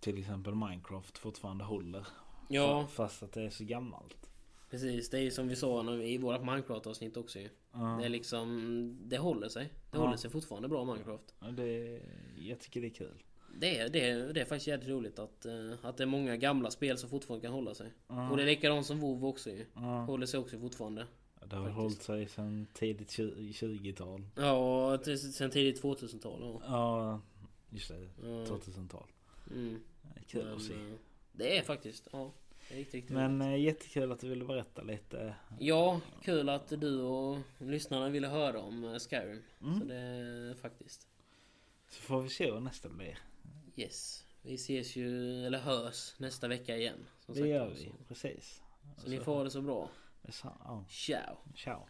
till 0.00 0.18
exempel 0.18 0.54
Minecraft 0.54 1.18
fortfarande 1.18 1.64
håller. 1.64 2.06
Ja, 2.48 2.82
Fa- 2.82 2.86
Fast 2.94 3.22
att 3.22 3.32
det 3.32 3.42
är 3.42 3.50
så 3.50 3.64
gammalt. 3.64 4.30
precis. 4.70 5.10
Det 5.10 5.18
är 5.18 5.22
ju 5.22 5.30
som 5.30 5.48
vi 5.48 5.56
sa 5.56 5.94
i 5.94 6.18
vårat 6.18 6.40
Minecraft-avsnitt 6.44 7.16
också 7.16 7.38
ju. 7.40 7.48
Ja. 7.72 7.96
Det 8.00 8.04
är 8.04 8.08
liksom, 8.08 8.98
det 9.04 9.18
håller 9.18 9.48
sig. 9.48 9.64
Det 9.64 9.98
Ja. 9.98 10.04
håller 10.04 10.16
sig 10.16 10.30
fortfarande 10.30 10.68
bra 10.68 10.84
Minecraft. 10.84 11.34
Ja, 11.40 11.46
det, 11.46 12.00
jag 12.38 12.60
tycker 12.60 12.80
det 12.80 12.86
är 12.86 12.94
kul. 12.94 13.22
Det 13.60 13.78
är, 13.78 13.88
det, 13.88 14.08
är, 14.10 14.32
det 14.32 14.40
är 14.40 14.44
faktiskt 14.44 14.66
jävligt 14.66 14.88
roligt 14.88 15.18
att, 15.18 15.46
eh, 15.46 15.72
att 15.82 15.96
det 15.96 16.02
är 16.04 16.06
många 16.06 16.36
gamla 16.36 16.70
spel 16.70 16.98
som 16.98 17.10
fortfarande 17.10 17.46
kan 17.46 17.54
hålla 17.54 17.74
sig. 17.74 17.92
Ja. 18.08 18.30
Och 18.30 18.36
det 18.36 18.42
är 18.42 18.46
likadant 18.46 18.86
som 18.86 19.00
WoW 19.00 19.24
också 19.24 19.50
ju. 19.50 19.66
Håller 20.06 20.26
sig 20.26 20.40
också 20.40 20.58
fortfarande. 20.58 21.06
Det 21.52 21.58
har 21.58 21.64
Faktiskt. 21.64 21.80
hållit 21.82 22.02
sig 22.02 22.28
sedan 22.28 22.66
tidigt 22.72 23.08
tju- 23.08 23.52
20-tal. 23.52 24.26
Ja, 24.36 24.98
sen 25.32 25.50
tidigt 25.50 25.82
2000-tal. 25.82 26.40
Ja. 26.42 26.60
Ja, 26.66 27.20
just 27.70 27.88
det. 27.88 28.00
Ja. 28.22 28.44
2000-tal. 28.44 29.06
Mm. 29.50 29.80
Kul 30.26 30.44
Men, 30.44 30.54
att 30.56 30.62
se. 30.62 30.72
eh, 30.72 30.94
Det 31.32 31.58
är 31.58 31.62
faktiskt, 31.62 32.08
ja. 32.12 32.32
Är 32.70 32.76
riktigt, 32.76 32.94
riktigt 32.94 33.14
Men 33.14 33.40
eh, 33.42 33.56
jättekul 33.60 34.12
att 34.12 34.20
du 34.20 34.28
ville 34.28 34.44
berätta 34.44 34.82
lite. 34.82 35.34
Ja, 35.58 36.00
kul 36.22 36.48
att 36.48 36.68
du 36.68 37.00
och 37.00 37.38
lyssnarna 37.58 38.08
ville 38.08 38.28
höra 38.28 38.60
om 38.60 38.84
eh, 38.84 38.98
Skyrim. 38.98 39.42
Mm. 39.62 39.80
Så 39.80 39.84
det 39.86 39.94
är 39.96 40.54
faktiskt. 40.54 41.06
Så 41.90 42.02
får 42.02 42.22
vi 42.22 42.28
se 42.28 42.50
vad 42.50 42.62
nästa 42.62 42.88
blir. 42.88 43.18
Yes. 43.76 44.24
Vi 44.42 44.54
ses 44.54 44.96
ju, 44.96 45.38
eller 45.46 45.58
hörs 45.58 46.14
nästa 46.18 46.48
vecka 46.48 46.76
igen. 46.76 47.06
Det 47.26 47.34
sagt 47.34 47.46
gör 47.46 47.68
vi, 47.68 47.92
precis. 48.08 48.62
Så, 48.96 49.02
så 49.02 49.10
ni 49.10 49.20
får 49.20 49.34
ha 49.34 49.44
det 49.44 49.50
så 49.50 49.62
bra. 49.62 49.88
Ja, 50.24 50.84
Ciao! 50.88 51.38
ciao. 51.54 51.86